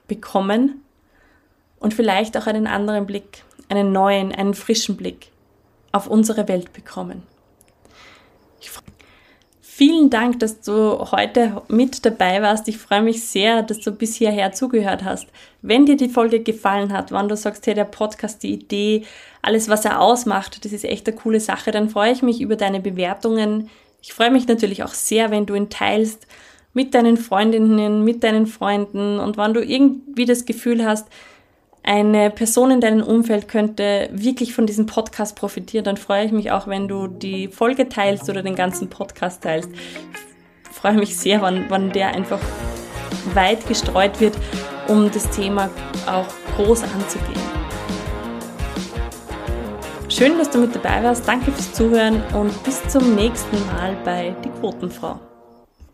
bekommen 0.07 0.81
und 1.79 1.93
vielleicht 1.93 2.35
auch 2.37 2.47
einen 2.47 2.67
anderen 2.67 3.05
Blick, 3.05 3.43
einen 3.69 3.91
neuen, 3.91 4.33
einen 4.33 4.53
frischen 4.53 4.97
Blick 4.97 5.27
auf 5.91 6.07
unsere 6.07 6.47
Welt 6.47 6.73
bekommen. 6.73 7.23
Vielen 9.75 10.11
Dank, 10.11 10.39
dass 10.39 10.61
du 10.61 10.99
heute 11.11 11.63
mit 11.67 12.05
dabei 12.05 12.43
warst. 12.43 12.67
Ich 12.67 12.77
freue 12.77 13.01
mich 13.01 13.23
sehr, 13.23 13.63
dass 13.63 13.79
du 13.79 13.91
bis 13.91 14.15
hierher 14.15 14.51
zugehört 14.51 15.03
hast. 15.03 15.25
Wenn 15.63 15.87
dir 15.87 15.97
die 15.97 16.09
Folge 16.09 16.41
gefallen 16.41 16.93
hat, 16.93 17.11
wenn 17.11 17.27
du 17.27 17.35
sagst, 17.35 17.65
hey, 17.65 17.73
der 17.73 17.85
Podcast, 17.85 18.43
die 18.43 18.53
Idee, 18.53 19.03
alles, 19.41 19.69
was 19.69 19.83
er 19.83 19.99
ausmacht, 19.99 20.63
das 20.63 20.73
ist 20.73 20.85
echt 20.85 21.07
eine 21.07 21.17
coole 21.17 21.39
Sache, 21.39 21.71
dann 21.71 21.89
freue 21.89 22.11
ich 22.11 22.21
mich 22.21 22.39
über 22.39 22.55
deine 22.55 22.81
Bewertungen. 22.81 23.71
Ich 24.03 24.13
freue 24.13 24.29
mich 24.29 24.47
natürlich 24.47 24.83
auch 24.83 24.93
sehr, 24.93 25.31
wenn 25.31 25.47
du 25.47 25.55
ihn 25.55 25.71
teilst 25.71 26.27
mit 26.73 26.93
deinen 26.93 27.17
Freundinnen, 27.17 28.03
mit 28.03 28.23
deinen 28.23 28.45
Freunden 28.45 29.17
und 29.17 29.37
wenn 29.37 29.55
du 29.55 29.63
irgendwie 29.63 30.25
das 30.25 30.45
Gefühl 30.45 30.85
hast, 30.85 31.07
eine 31.83 32.29
Person 32.29 32.71
in 32.71 32.81
deinem 32.81 33.03
Umfeld 33.03 33.47
könnte 33.49 34.09
wirklich 34.11 34.53
von 34.53 34.65
diesem 34.65 34.85
Podcast 34.85 35.35
profitieren, 35.35 35.83
dann 35.83 35.97
freue 35.97 36.25
ich 36.25 36.31
mich 36.31 36.51
auch, 36.51 36.67
wenn 36.67 36.87
du 36.87 37.07
die 37.07 37.49
Folge 37.49 37.89
teilst 37.89 38.29
oder 38.29 38.41
den 38.41 38.55
ganzen 38.55 38.89
Podcast 38.89 39.43
teilst. 39.43 39.69
Ich 39.73 40.75
freue 40.75 40.93
mich 40.93 41.17
sehr, 41.17 41.41
wann, 41.41 41.65
wann 41.67 41.91
der 41.91 42.15
einfach 42.15 42.39
weit 43.33 43.67
gestreut 43.67 44.19
wird, 44.21 44.35
um 44.87 45.11
das 45.11 45.29
Thema 45.29 45.69
auch 46.07 46.27
groß 46.55 46.83
anzugehen. 46.83 47.41
Schön, 50.07 50.37
dass 50.37 50.49
du 50.49 50.59
mit 50.59 50.75
dabei 50.75 51.03
warst. 51.03 51.27
Danke 51.27 51.51
fürs 51.51 51.73
Zuhören 51.73 52.21
und 52.33 52.63
bis 52.63 52.87
zum 52.87 53.15
nächsten 53.15 53.57
Mal 53.67 53.97
bei 54.05 54.35
Die 54.43 54.49
Quotenfrau. 54.49 55.32